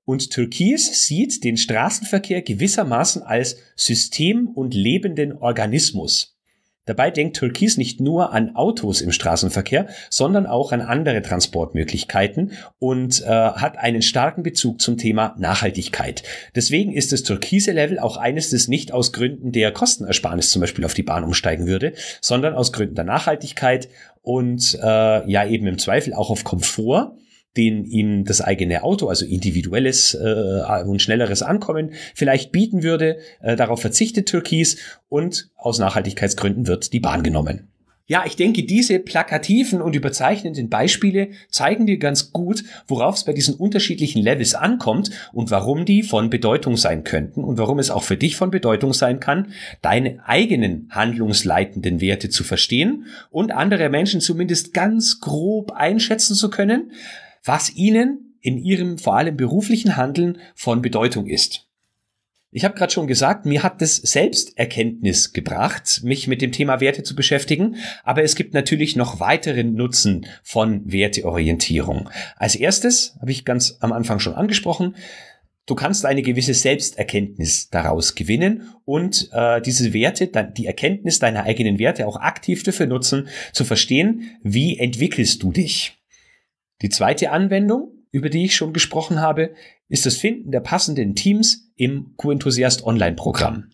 Und 0.04 0.30
Türkis 0.30 1.06
sieht 1.06 1.44
den 1.44 1.56
Straßenverkehr 1.56 2.42
gewissermaßen 2.42 3.22
als 3.22 3.56
System 3.76 4.48
und 4.48 4.74
lebenden 4.74 5.32
Organismus. 5.32 6.34
Dabei 6.86 7.10
denkt 7.10 7.36
Türkis 7.38 7.78
nicht 7.78 8.00
nur 8.00 8.32
an 8.32 8.56
Autos 8.56 9.00
im 9.00 9.10
Straßenverkehr, 9.10 9.88
sondern 10.10 10.46
auch 10.46 10.70
an 10.70 10.82
andere 10.82 11.22
Transportmöglichkeiten 11.22 12.52
und 12.78 13.22
äh, 13.22 13.26
hat 13.26 13.78
einen 13.78 14.02
starken 14.02 14.42
Bezug 14.42 14.82
zum 14.82 14.98
Thema 14.98 15.34
Nachhaltigkeit. 15.38 16.24
Deswegen 16.54 16.92
ist 16.92 17.12
das 17.12 17.22
türkise 17.22 17.72
Level 17.72 17.98
auch 17.98 18.18
eines, 18.18 18.50
das 18.50 18.68
nicht 18.68 18.92
aus 18.92 19.14
Gründen 19.14 19.50
der 19.50 19.72
Kostenersparnis 19.72 20.50
zum 20.50 20.60
Beispiel 20.60 20.84
auf 20.84 20.92
die 20.92 21.02
Bahn 21.02 21.24
umsteigen 21.24 21.66
würde, 21.66 21.94
sondern 22.20 22.54
aus 22.54 22.72
Gründen 22.72 22.96
der 22.96 23.04
Nachhaltigkeit 23.04 23.88
und 24.24 24.76
äh, 24.82 25.30
ja 25.30 25.46
eben 25.46 25.68
im 25.68 25.78
Zweifel 25.78 26.12
auch 26.14 26.30
auf 26.30 26.42
Komfort 26.42 27.12
den 27.56 27.84
ihm 27.84 28.24
das 28.24 28.40
eigene 28.40 28.82
Auto, 28.82 29.08
also 29.08 29.24
individuelles 29.24 30.14
äh, 30.14 30.82
und 30.84 31.00
schnelleres 31.00 31.42
Ankommen 31.42 31.92
vielleicht 32.14 32.50
bieten 32.50 32.82
würde. 32.82 33.18
Äh, 33.40 33.56
darauf 33.56 33.80
verzichtet 33.80 34.26
Türkis 34.26 34.78
und 35.08 35.50
aus 35.54 35.78
Nachhaltigkeitsgründen 35.78 36.66
wird 36.66 36.92
die 36.92 37.00
Bahn 37.00 37.22
genommen. 37.22 37.68
Ja, 38.06 38.24
ich 38.26 38.36
denke, 38.36 38.64
diese 38.64 38.98
plakativen 38.98 39.80
und 39.80 39.96
überzeichnenden 39.96 40.68
Beispiele 40.68 41.30
zeigen 41.48 41.86
dir 41.86 41.96
ganz 41.96 42.32
gut, 42.32 42.62
worauf 42.86 43.16
es 43.16 43.24
bei 43.24 43.32
diesen 43.32 43.54
unterschiedlichen 43.54 44.22
Levels 44.22 44.54
ankommt 44.54 45.10
und 45.32 45.50
warum 45.50 45.86
die 45.86 46.02
von 46.02 46.28
Bedeutung 46.28 46.76
sein 46.76 47.04
könnten 47.04 47.42
und 47.42 47.56
warum 47.56 47.78
es 47.78 47.90
auch 47.90 48.02
für 48.02 48.18
dich 48.18 48.36
von 48.36 48.50
Bedeutung 48.50 48.92
sein 48.92 49.20
kann, 49.20 49.52
deine 49.80 50.18
eigenen 50.26 50.88
handlungsleitenden 50.90 52.02
Werte 52.02 52.28
zu 52.28 52.44
verstehen 52.44 53.06
und 53.30 53.52
andere 53.52 53.88
Menschen 53.88 54.20
zumindest 54.20 54.74
ganz 54.74 55.20
grob 55.20 55.72
einschätzen 55.72 56.34
zu 56.34 56.50
können, 56.50 56.92
was 57.42 57.74
ihnen 57.74 58.34
in 58.42 58.58
ihrem 58.58 58.98
vor 58.98 59.16
allem 59.16 59.38
beruflichen 59.38 59.96
Handeln 59.96 60.36
von 60.54 60.82
Bedeutung 60.82 61.26
ist. 61.26 61.63
Ich 62.56 62.64
habe 62.64 62.76
gerade 62.76 62.92
schon 62.92 63.08
gesagt, 63.08 63.46
mir 63.46 63.64
hat 63.64 63.82
das 63.82 63.96
Selbsterkenntnis 63.96 65.32
gebracht, 65.32 66.02
mich 66.04 66.28
mit 66.28 66.40
dem 66.40 66.52
Thema 66.52 66.80
Werte 66.80 67.02
zu 67.02 67.16
beschäftigen, 67.16 67.78
aber 68.04 68.22
es 68.22 68.36
gibt 68.36 68.54
natürlich 68.54 68.94
noch 68.94 69.18
weiteren 69.18 69.74
Nutzen 69.74 70.26
von 70.44 70.80
Werteorientierung. 70.84 72.08
Als 72.36 72.54
erstes, 72.54 73.16
habe 73.20 73.32
ich 73.32 73.44
ganz 73.44 73.78
am 73.80 73.92
Anfang 73.92 74.20
schon 74.20 74.34
angesprochen, 74.34 74.94
du 75.66 75.74
kannst 75.74 76.06
eine 76.06 76.22
gewisse 76.22 76.54
Selbsterkenntnis 76.54 77.70
daraus 77.70 78.14
gewinnen 78.14 78.68
und 78.84 79.30
äh, 79.32 79.60
diese 79.60 79.92
Werte, 79.92 80.28
die 80.56 80.66
Erkenntnis 80.66 81.18
deiner 81.18 81.42
eigenen 81.42 81.80
Werte 81.80 82.06
auch 82.06 82.20
aktiv 82.20 82.62
dafür 82.62 82.86
nutzen, 82.86 83.26
zu 83.52 83.64
verstehen, 83.64 84.30
wie 84.44 84.78
entwickelst 84.78 85.42
du 85.42 85.50
dich. 85.50 85.96
Die 86.82 86.88
zweite 86.88 87.32
Anwendung, 87.32 87.93
über 88.14 88.30
die 88.30 88.44
ich 88.44 88.54
schon 88.54 88.72
gesprochen 88.72 89.20
habe, 89.20 89.54
ist 89.88 90.06
das 90.06 90.16
Finden 90.16 90.52
der 90.52 90.60
passenden 90.60 91.16
Teams 91.16 91.72
im 91.74 92.14
Q-Enthusiast 92.16 92.84
Online-Programm. 92.84 93.70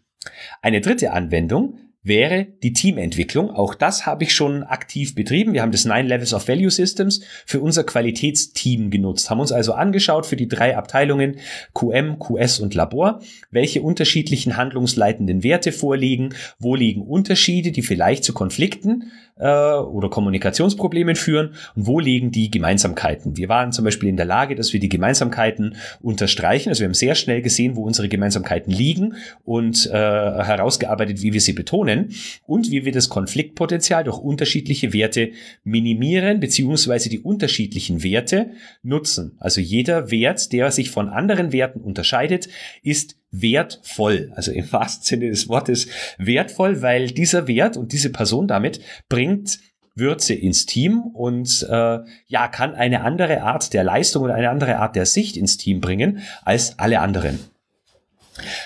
Eine 0.62 0.80
dritte 0.80 1.12
Anwendung 1.12 1.78
wäre 2.02 2.46
die 2.62 2.72
Teamentwicklung. 2.72 3.50
Auch 3.50 3.74
das 3.74 4.06
habe 4.06 4.24
ich 4.24 4.34
schon 4.34 4.62
aktiv 4.62 5.14
betrieben. 5.14 5.52
Wir 5.52 5.60
haben 5.60 5.72
das 5.72 5.84
Nine 5.84 6.08
Levels 6.08 6.32
of 6.32 6.48
Value 6.48 6.70
Systems 6.70 7.20
für 7.44 7.60
unser 7.60 7.84
Qualitätsteam 7.84 8.90
genutzt, 8.90 9.28
haben 9.28 9.40
uns 9.40 9.52
also 9.52 9.74
angeschaut 9.74 10.24
für 10.24 10.36
die 10.36 10.48
drei 10.48 10.74
Abteilungen 10.74 11.36
QM, 11.74 12.18
QS 12.18 12.60
und 12.60 12.74
Labor, 12.74 13.20
welche 13.50 13.82
unterschiedlichen 13.82 14.56
handlungsleitenden 14.56 15.44
Werte 15.44 15.72
vorliegen, 15.72 16.34
wo 16.58 16.74
liegen 16.74 17.02
Unterschiede, 17.02 17.72
die 17.72 17.82
vielleicht 17.82 18.24
zu 18.24 18.32
Konflikten 18.32 19.12
äh, 19.40 19.74
oder 19.74 20.08
Kommunikationsproblemen 20.10 21.16
führen 21.16 21.54
und 21.74 21.86
wo 21.86 21.98
liegen 21.98 22.30
die 22.30 22.50
Gemeinsamkeiten. 22.50 23.36
Wir 23.36 23.48
waren 23.48 23.72
zum 23.72 23.84
Beispiel 23.84 24.08
in 24.08 24.16
der 24.16 24.26
Lage, 24.26 24.54
dass 24.54 24.72
wir 24.72 24.80
die 24.80 24.88
Gemeinsamkeiten 24.88 25.76
unterstreichen. 26.00 26.68
Also 26.68 26.80
wir 26.80 26.86
haben 26.86 26.94
sehr 26.94 27.14
schnell 27.14 27.42
gesehen, 27.42 27.76
wo 27.76 27.82
unsere 27.82 28.08
Gemeinsamkeiten 28.08 28.72
liegen 28.72 29.14
und 29.44 29.86
äh, 29.86 29.92
herausgearbeitet, 29.92 31.22
wie 31.22 31.32
wir 31.32 31.40
sie 31.40 31.52
betonen 31.52 32.14
und 32.46 32.70
wie 32.70 32.84
wir 32.84 32.92
das 32.92 33.08
Konfliktpotenzial 33.08 34.04
durch 34.04 34.18
unterschiedliche 34.18 34.92
Werte 34.92 35.30
minimieren 35.64 36.40
beziehungsweise 36.40 37.08
die 37.08 37.20
unterschiedlichen 37.20 38.02
Werte 38.02 38.50
nutzen. 38.82 39.36
Also 39.38 39.60
jeder 39.60 40.10
Wert, 40.10 40.52
der 40.52 40.70
sich 40.70 40.90
von 40.90 41.08
anderen 41.08 41.52
Werten 41.52 41.80
unterscheidet, 41.80 42.48
ist 42.82 43.19
wertvoll. 43.30 44.32
Also 44.34 44.52
im 44.52 44.70
wahrsten 44.72 45.04
Sinne 45.04 45.30
des 45.30 45.48
Wortes 45.48 45.88
wertvoll, 46.18 46.82
weil 46.82 47.10
dieser 47.10 47.46
Wert 47.46 47.76
und 47.76 47.92
diese 47.92 48.10
Person 48.10 48.48
damit 48.48 48.80
bringt 49.08 49.58
Würze 49.94 50.34
ins 50.34 50.66
Team 50.66 51.02
und 51.02 51.66
äh, 51.68 51.98
ja 52.26 52.48
kann 52.48 52.74
eine 52.74 53.02
andere 53.02 53.42
Art 53.42 53.72
der 53.72 53.84
Leistung 53.84 54.22
oder 54.22 54.34
eine 54.34 54.50
andere 54.50 54.78
Art 54.78 54.96
der 54.96 55.06
Sicht 55.06 55.36
ins 55.36 55.56
Team 55.56 55.80
bringen 55.80 56.22
als 56.44 56.78
alle 56.78 57.00
anderen. 57.00 57.38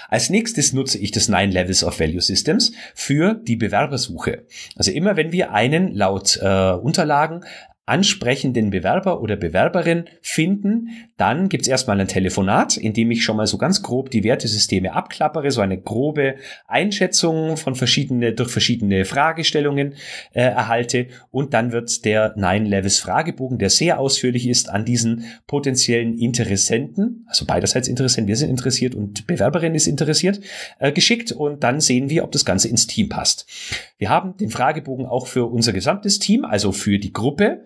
Als 0.09 0.31
nächstes 0.31 0.73
nutze 0.73 0.99
ich 0.99 1.11
das 1.11 1.29
Nine 1.29 1.53
Levels 1.53 1.83
of 1.83 1.99
Value 1.99 2.21
Systems 2.21 2.73
für 2.95 3.35
die 3.35 3.57
Bewerbersuche. 3.57 4.45
Also 4.77 4.93
immer 4.93 5.17
wenn 5.17 5.33
wir 5.33 5.53
einen 5.53 5.95
laut 5.95 6.39
äh, 6.41 6.73
Unterlagen 6.73 7.45
ansprechenden 7.87 8.71
Bewerber 8.71 9.21
oder 9.21 9.37
Bewerberin 9.37 10.05
finden, 10.23 10.89
dann 11.19 11.51
gibt's 11.51 11.69
erstmal 11.69 12.01
ein 12.01 12.09
Telefonat, 12.09 12.79
in 12.79 12.95
dem 12.95 13.11
ich 13.11 13.23
schon 13.23 13.37
mal 13.37 13.47
so 13.47 13.59
ganz 13.59 13.83
grob 13.83 14.11
die 14.11 14.25
Wertesysteme 14.25 14.95
abklappere, 14.95 15.51
so 15.51 15.61
eine 15.61 15.79
grobe 15.79 16.37
Einschätzung 16.67 17.59
von 17.59 17.75
verschiedene, 17.75 18.33
durch 18.33 18.51
verschiedene 18.51 19.05
Fragestellungen 19.05 19.95
äh, 20.33 20.43
erhalte. 20.43 21.09
Und 21.31 21.53
dann 21.53 21.73
wird 21.73 22.07
der 22.07 22.33
Nine 22.37 22.69
Levels 22.69 23.01
Fragebogen, 23.01 23.59
der 23.59 23.69
sehr 23.69 24.01
ausführlich 24.01 24.49
ist, 24.49 24.71
an 24.71 24.87
diesen 24.87 25.25
potenziellen 25.47 26.17
Interessenten, 26.17 27.27
also 27.29 27.45
beiderseits 27.45 27.89
Interessenten, 27.89 28.29
wir 28.29 28.37
sind 28.37 28.49
interessiert 28.49 28.95
und 28.95 29.27
Bewerberin 29.27 29.75
ist 29.75 29.87
interessiert, 29.87 30.41
äh, 30.79 30.91
geschickt. 30.91 31.33
Und 31.33 31.63
dann 31.63 31.81
sehen 31.81 32.09
wir, 32.09 32.25
ob 32.25 32.33
das 32.33 32.47
Ganze 32.47 32.69
ins 32.69 32.87
Team 32.87 33.11
passt. 33.11 33.47
Wir 33.99 34.09
haben 34.09 34.37
den 34.39 34.49
Fragebogen 34.51 35.05
auch 35.05 35.27
für 35.27 35.45
unser 35.45 35.75
gesamtes 35.75 36.19
Team, 36.19 36.47
also 36.47 36.73
für 36.73 36.99
die 36.99 37.13
Gruppe, 37.13 37.65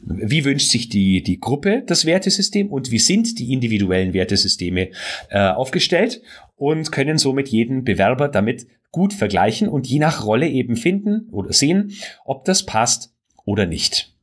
wie 0.00 0.44
wünscht 0.44 0.70
sich 0.70 0.88
die, 0.88 1.22
die 1.22 1.40
Gruppe 1.40 1.82
das 1.86 2.06
Wertesystem 2.06 2.68
und 2.68 2.90
wie 2.90 2.98
sind 2.98 3.38
die 3.38 3.52
individuellen 3.52 4.14
Wertesysteme 4.14 4.90
äh, 5.30 5.38
aufgestellt 5.38 6.22
und 6.56 6.90
können 6.92 7.18
somit 7.18 7.48
jeden 7.48 7.84
Bewerber 7.84 8.28
damit 8.28 8.66
gut 8.90 9.12
vergleichen 9.12 9.68
und 9.68 9.86
je 9.86 9.98
nach 9.98 10.24
Rolle 10.24 10.48
eben 10.48 10.76
finden 10.76 11.28
oder 11.30 11.52
sehen, 11.52 11.92
ob 12.24 12.44
das 12.44 12.64
passt 12.64 13.14
oder 13.44 13.66
nicht. 13.66 14.14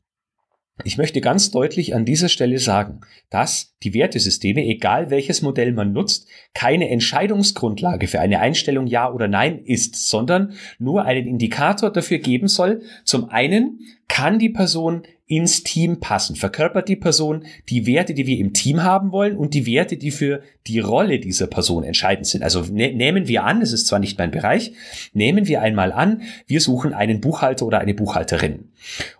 Ich 0.83 0.97
möchte 0.97 1.21
ganz 1.21 1.51
deutlich 1.51 1.95
an 1.95 2.03
dieser 2.03 2.27
Stelle 2.27 2.59
sagen, 2.59 2.99
dass 3.29 3.75
die 3.83 3.93
Wertesysteme, 3.93 4.65
egal 4.65 5.09
welches 5.09 5.41
Modell 5.41 5.71
man 5.71 5.93
nutzt, 5.93 6.27
keine 6.53 6.89
Entscheidungsgrundlage 6.89 8.07
für 8.07 8.19
eine 8.19 8.41
Einstellung 8.41 8.85
Ja 8.85 9.09
oder 9.09 9.29
Nein 9.29 9.59
ist, 9.63 9.95
sondern 10.09 10.53
nur 10.77 11.05
einen 11.05 11.27
Indikator 11.27 11.91
dafür 11.91 12.17
geben 12.17 12.49
soll. 12.49 12.81
Zum 13.05 13.29
einen 13.29 13.79
kann 14.09 14.37
die 14.37 14.49
Person 14.49 15.03
ins 15.27 15.63
Team 15.63 15.99
passen? 15.99 16.35
Verkörpert 16.35 16.87
die 16.87 16.95
Person 16.95 17.45
die 17.69 17.87
Werte, 17.87 18.13
die 18.13 18.27
wir 18.27 18.37
im 18.37 18.53
Team 18.53 18.83
haben 18.83 19.11
wollen 19.11 19.35
und 19.35 19.53
die 19.53 19.65
Werte, 19.65 19.97
die 19.97 20.11
für 20.11 20.41
die 20.67 20.79
Rolle 20.79 21.19
dieser 21.19 21.47
Person 21.47 21.83
entscheidend 21.83 22.27
sind? 22.27 22.43
Also 22.43 22.61
ne 22.61 22.93
nehmen 22.93 23.27
wir 23.27 23.43
an, 23.43 23.61
es 23.61 23.73
ist 23.73 23.87
zwar 23.87 23.99
nicht 23.99 24.17
mein 24.19 24.31
Bereich, 24.31 24.73
nehmen 25.13 25.47
wir 25.47 25.61
einmal 25.61 25.91
an, 25.91 26.21
wir 26.45 26.61
suchen 26.61 26.93
einen 26.93 27.21
Buchhalter 27.21 27.65
oder 27.65 27.79
eine 27.79 27.93
Buchhalterin. 27.93 28.69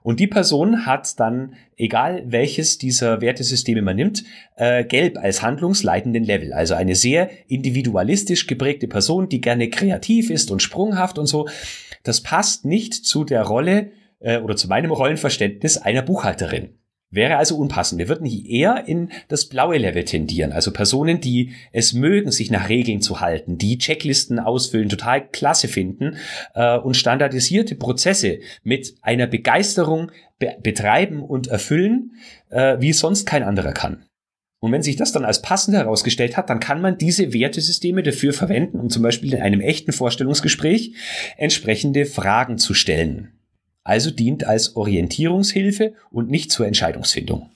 Und 0.04 0.20
die 0.20 0.28
Person 0.28 0.86
hat 0.86 1.20
dann, 1.20 1.54
egal 1.76 2.24
welches 2.28 2.78
dieser 2.78 3.22
Wertesysteme 3.22 3.82
man 3.82 3.96
nimmt, 3.96 4.24
äh, 4.58 4.84
gelb 4.84 5.18
als 5.18 5.42
handlungsleitenden 5.42 6.24
Level. 6.24 6.54
Also 6.54 6.76
eine 6.76 6.96
sehr 6.96 7.30
individualistisch 7.48 8.46
geprägte 8.46 8.88
Person, 8.88 9.28
die 9.28 9.42
gerne 9.42 9.70
kreativ 9.70 10.30
ist 10.30 10.52
und 10.52 10.62
sprunghaft 10.62 11.18
und 11.18 11.26
so. 11.26 11.48
Das 12.04 12.22
passt 12.22 12.66
nicht 12.66 12.94
zu 12.94 13.24
der 13.24 13.42
Rolle, 13.42 13.92
äh, 14.26 14.40
oder 14.40 14.56
zu 14.56 14.68
meinem 14.68 14.92
Rollenverständnis 14.92 15.78
einer 15.78 16.02
Buchhalterin. 16.02 16.70
Wäre 17.12 17.38
also 17.38 17.56
unpassend. 17.56 18.00
Wir 18.00 18.10
würden 18.10 18.26
hier 18.26 18.50
eher 18.50 18.88
in 18.88 19.10
das 19.30 19.46
blaue 19.46 19.78
Level 19.78 20.04
tendieren. 20.04 20.52
Also 20.52 20.74
Personen, 20.74 21.22
die 21.22 21.52
es 21.72 21.94
mögen, 21.94 22.32
sich 22.32 22.50
nach 22.52 22.68
Regeln 22.68 23.00
zu 23.00 23.22
halten, 23.22 23.58
die 23.58 23.78
Checklisten 23.78 24.40
ausfüllen, 24.40 24.90
total 24.90 25.26
klasse 25.30 25.68
finden 25.68 26.18
äh, 26.56 26.78
und 26.78 26.98
standardisierte 26.98 27.76
Prozesse 27.76 28.40
mit 28.64 28.96
einer 29.02 29.28
Begeisterung 29.28 30.12
be 30.40 30.58
betreiben 30.62 31.24
und 31.24 31.48
erfüllen, 31.48 32.16
äh, 32.50 32.78
wie 32.80 32.92
sonst 32.92 33.26
kein 33.26 33.44
anderer 33.44 33.72
kann. 33.72 34.04
Und 34.60 34.72
wenn 34.72 34.82
sich 34.82 34.96
das 34.96 35.12
dann 35.12 35.26
als 35.26 35.44
passend 35.44 35.78
herausgestellt 35.78 36.36
hat, 36.36 36.50
dann 36.50 36.60
kann 36.60 36.82
man 36.82 36.98
diese 36.98 37.34
Wertesysteme 37.34 38.02
dafür 38.02 38.34
verwenden, 38.34 38.80
um 38.80 38.90
zum 38.90 39.04
Beispiel 39.04 39.36
in 39.36 39.42
einem 39.42 39.62
echten 39.62 39.92
Vorstellungsgespräch 39.92 40.96
entsprechende 41.38 42.06
Fragen 42.08 42.58
zu 42.58 42.74
stellen 42.74 43.35
also 43.86 44.12
dient 44.12 44.44
als 44.44 44.76
Orientierungshilfe 44.76 45.94
und 46.12 46.30
nicht 46.30 46.52
zur 46.52 46.68
Entscheidungsfindung. 46.68 47.50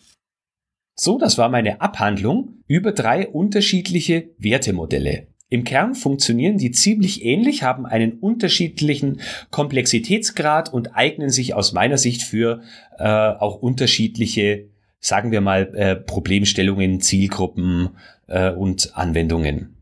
So, 0.95 1.17
das 1.17 1.37
war 1.37 1.49
meine 1.49 1.81
Abhandlung 1.81 2.59
über 2.67 2.93
drei 2.93 3.27
unterschiedliche 3.27 4.29
Wertemodelle. 4.37 5.27
Im 5.49 5.63
Kern 5.63 5.95
funktionieren 5.95 6.57
die 6.57 6.71
ziemlich 6.71 7.25
ähnlich, 7.25 7.63
haben 7.63 7.85
einen 7.87 8.19
unterschiedlichen 8.19 9.21
Komplexitätsgrad 9.49 10.71
und 10.71 10.95
eignen 10.95 11.31
sich 11.31 11.55
aus 11.55 11.73
meiner 11.73 11.97
Sicht 11.97 12.21
für 12.21 12.61
äh, 12.99 13.03
auch 13.05 13.55
unterschiedliche, 13.55 14.67
sagen 14.99 15.31
wir 15.31 15.41
mal, 15.41 15.73
äh, 15.73 15.95
Problemstellungen, 15.95 17.01
Zielgruppen 17.01 17.89
äh, 18.27 18.51
und 18.51 18.95
Anwendungen. 18.95 19.78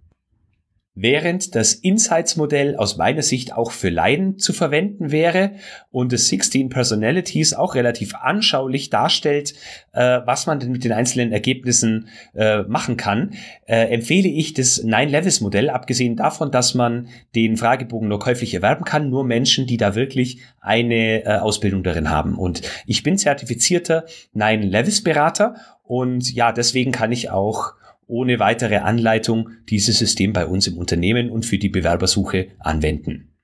Während 0.99 1.53
das 1.53 1.75
Insights-Modell 1.75 2.75
aus 2.75 2.97
meiner 2.97 3.21
Sicht 3.21 3.53
auch 3.53 3.69
für 3.69 3.89
Laien 3.89 4.39
zu 4.39 4.51
verwenden 4.51 5.11
wäre 5.11 5.51
und 5.91 6.11
das 6.11 6.27
16 6.29 6.69
Personalities 6.69 7.53
auch 7.53 7.75
relativ 7.75 8.15
anschaulich 8.15 8.89
darstellt, 8.89 9.53
äh, 9.93 10.21
was 10.25 10.47
man 10.47 10.59
denn 10.59 10.71
mit 10.71 10.83
den 10.83 10.93
einzelnen 10.93 11.31
Ergebnissen 11.31 12.07
äh, 12.33 12.63
machen 12.63 12.97
kann, 12.97 13.35
äh, 13.67 13.93
empfehle 13.93 14.27
ich 14.27 14.55
das 14.55 14.81
Nine-Levels-Modell, 14.81 15.69
abgesehen 15.69 16.15
davon, 16.15 16.49
dass 16.49 16.73
man 16.73 17.09
den 17.35 17.57
Fragebogen 17.57 18.09
nur 18.09 18.17
käuflich 18.17 18.55
erwerben 18.55 18.83
kann, 18.83 19.11
nur 19.11 19.23
Menschen, 19.23 19.67
die 19.67 19.77
da 19.77 19.93
wirklich 19.93 20.39
eine 20.61 21.25
äh, 21.25 21.37
Ausbildung 21.37 21.83
darin 21.83 22.09
haben. 22.09 22.39
Und 22.39 22.63
ich 22.87 23.03
bin 23.03 23.19
zertifizierter 23.19 24.05
Nine-Levels-Berater 24.33 25.57
und 25.83 26.33
ja, 26.33 26.51
deswegen 26.51 26.91
kann 26.91 27.11
ich 27.11 27.29
auch 27.29 27.76
ohne 28.07 28.39
weitere 28.39 28.77
Anleitung 28.77 29.49
dieses 29.69 29.99
System 29.99 30.33
bei 30.33 30.45
uns 30.45 30.67
im 30.67 30.77
Unternehmen 30.77 31.29
und 31.29 31.45
für 31.45 31.57
die 31.57 31.69
Bewerbersuche 31.69 32.47
anwenden. 32.59 33.36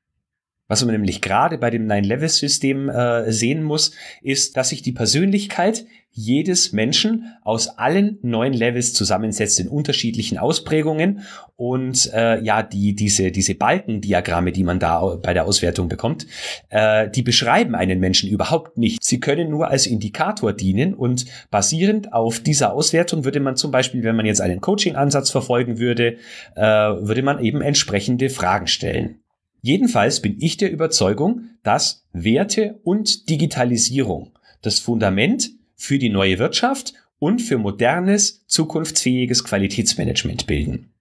Was 0.74 0.84
man 0.84 0.96
nämlich 0.96 1.22
gerade 1.22 1.60
bei 1.60 1.70
dem 1.70 1.86
Nine-Level-System 1.86 2.90
äh, 2.90 3.32
sehen 3.32 3.62
muss, 3.62 3.92
ist, 4.24 4.58
dass 4.58 4.70
sich 4.70 4.82
die 4.82 4.92
Persönlichkeit 4.92 5.86
jedes 6.10 6.74
Menschen 6.74 7.26
aus 7.44 7.78
allen 7.78 8.18
neun 8.24 8.54
Levels 8.54 8.94
zusammensetzt 8.94 9.60
in 9.60 9.68
unterschiedlichen 9.68 10.40
Ausprägungen 10.40 11.22
und 11.58 12.12
äh, 12.12 12.42
ja 12.42 12.64
die 12.64 12.96
diese 12.96 13.30
diese 13.30 13.54
Balkendiagramme, 13.54 14.52
die 14.52 14.64
man 14.64 14.80
da 14.80 15.16
bei 15.22 15.36
der 15.36 15.46
Auswertung 15.46 15.90
bekommt, 15.90 16.26
äh, 16.70 17.08
die 17.08 17.22
beschreiben 17.22 17.76
einen 17.76 18.00
Menschen 18.00 18.28
überhaupt 18.28 18.76
nicht. 18.76 19.04
Sie 19.04 19.20
können 19.20 19.52
nur 19.52 19.68
als 19.68 19.86
Indikator 19.86 20.54
dienen 20.54 20.96
und 20.96 21.26
basierend 21.52 22.14
auf 22.14 22.40
dieser 22.40 22.74
Auswertung 22.74 23.26
würde 23.26 23.40
man 23.40 23.58
zum 23.58 23.70
Beispiel, 23.70 24.04
wenn 24.04 24.16
man 24.16 24.26
jetzt 24.26 24.42
einen 24.42 24.60
Coaching-Ansatz 24.60 25.30
verfolgen 25.30 25.78
würde, 25.78 26.18
äh, 26.56 26.62
würde 26.64 27.22
man 27.22 27.44
eben 27.44 27.62
entsprechende 27.62 28.32
Fragen 28.32 28.66
stellen. 28.66 29.23
Jedenfalls 29.66 30.22
bin 30.22 30.36
ich 30.42 30.58
der 30.58 30.74
Überzeugung, 30.74 31.52
dass 31.64 32.06
Werte 32.12 32.82
und 32.84 33.30
Digitalisierung 33.30 34.34
das 34.62 34.80
Fundament 34.80 35.52
für 35.76 35.98
die 35.98 36.10
neue 36.10 36.38
Wirtschaft 36.38 36.94
und 37.18 37.42
für 37.42 37.58
modernes, 37.58 38.46
zukunftsfähiges 38.46 39.46
Qualitätsmanagement 39.46 40.48
bilden. 40.48 40.92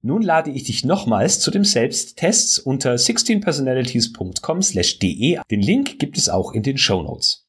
Nun 0.00 0.22
lade 0.22 0.50
ich 0.50 0.64
dich 0.64 0.86
nochmals 0.86 1.40
zu 1.40 1.50
dem 1.50 1.64
Selbsttests 1.64 2.58
unter 2.58 2.94
16personalities.com/de. 2.94 5.40
Den 5.50 5.60
Link 5.60 5.98
gibt 5.98 6.16
es 6.16 6.30
auch 6.30 6.54
in 6.54 6.62
den 6.62 6.78
Show 6.78 7.02
Notes. 7.02 7.41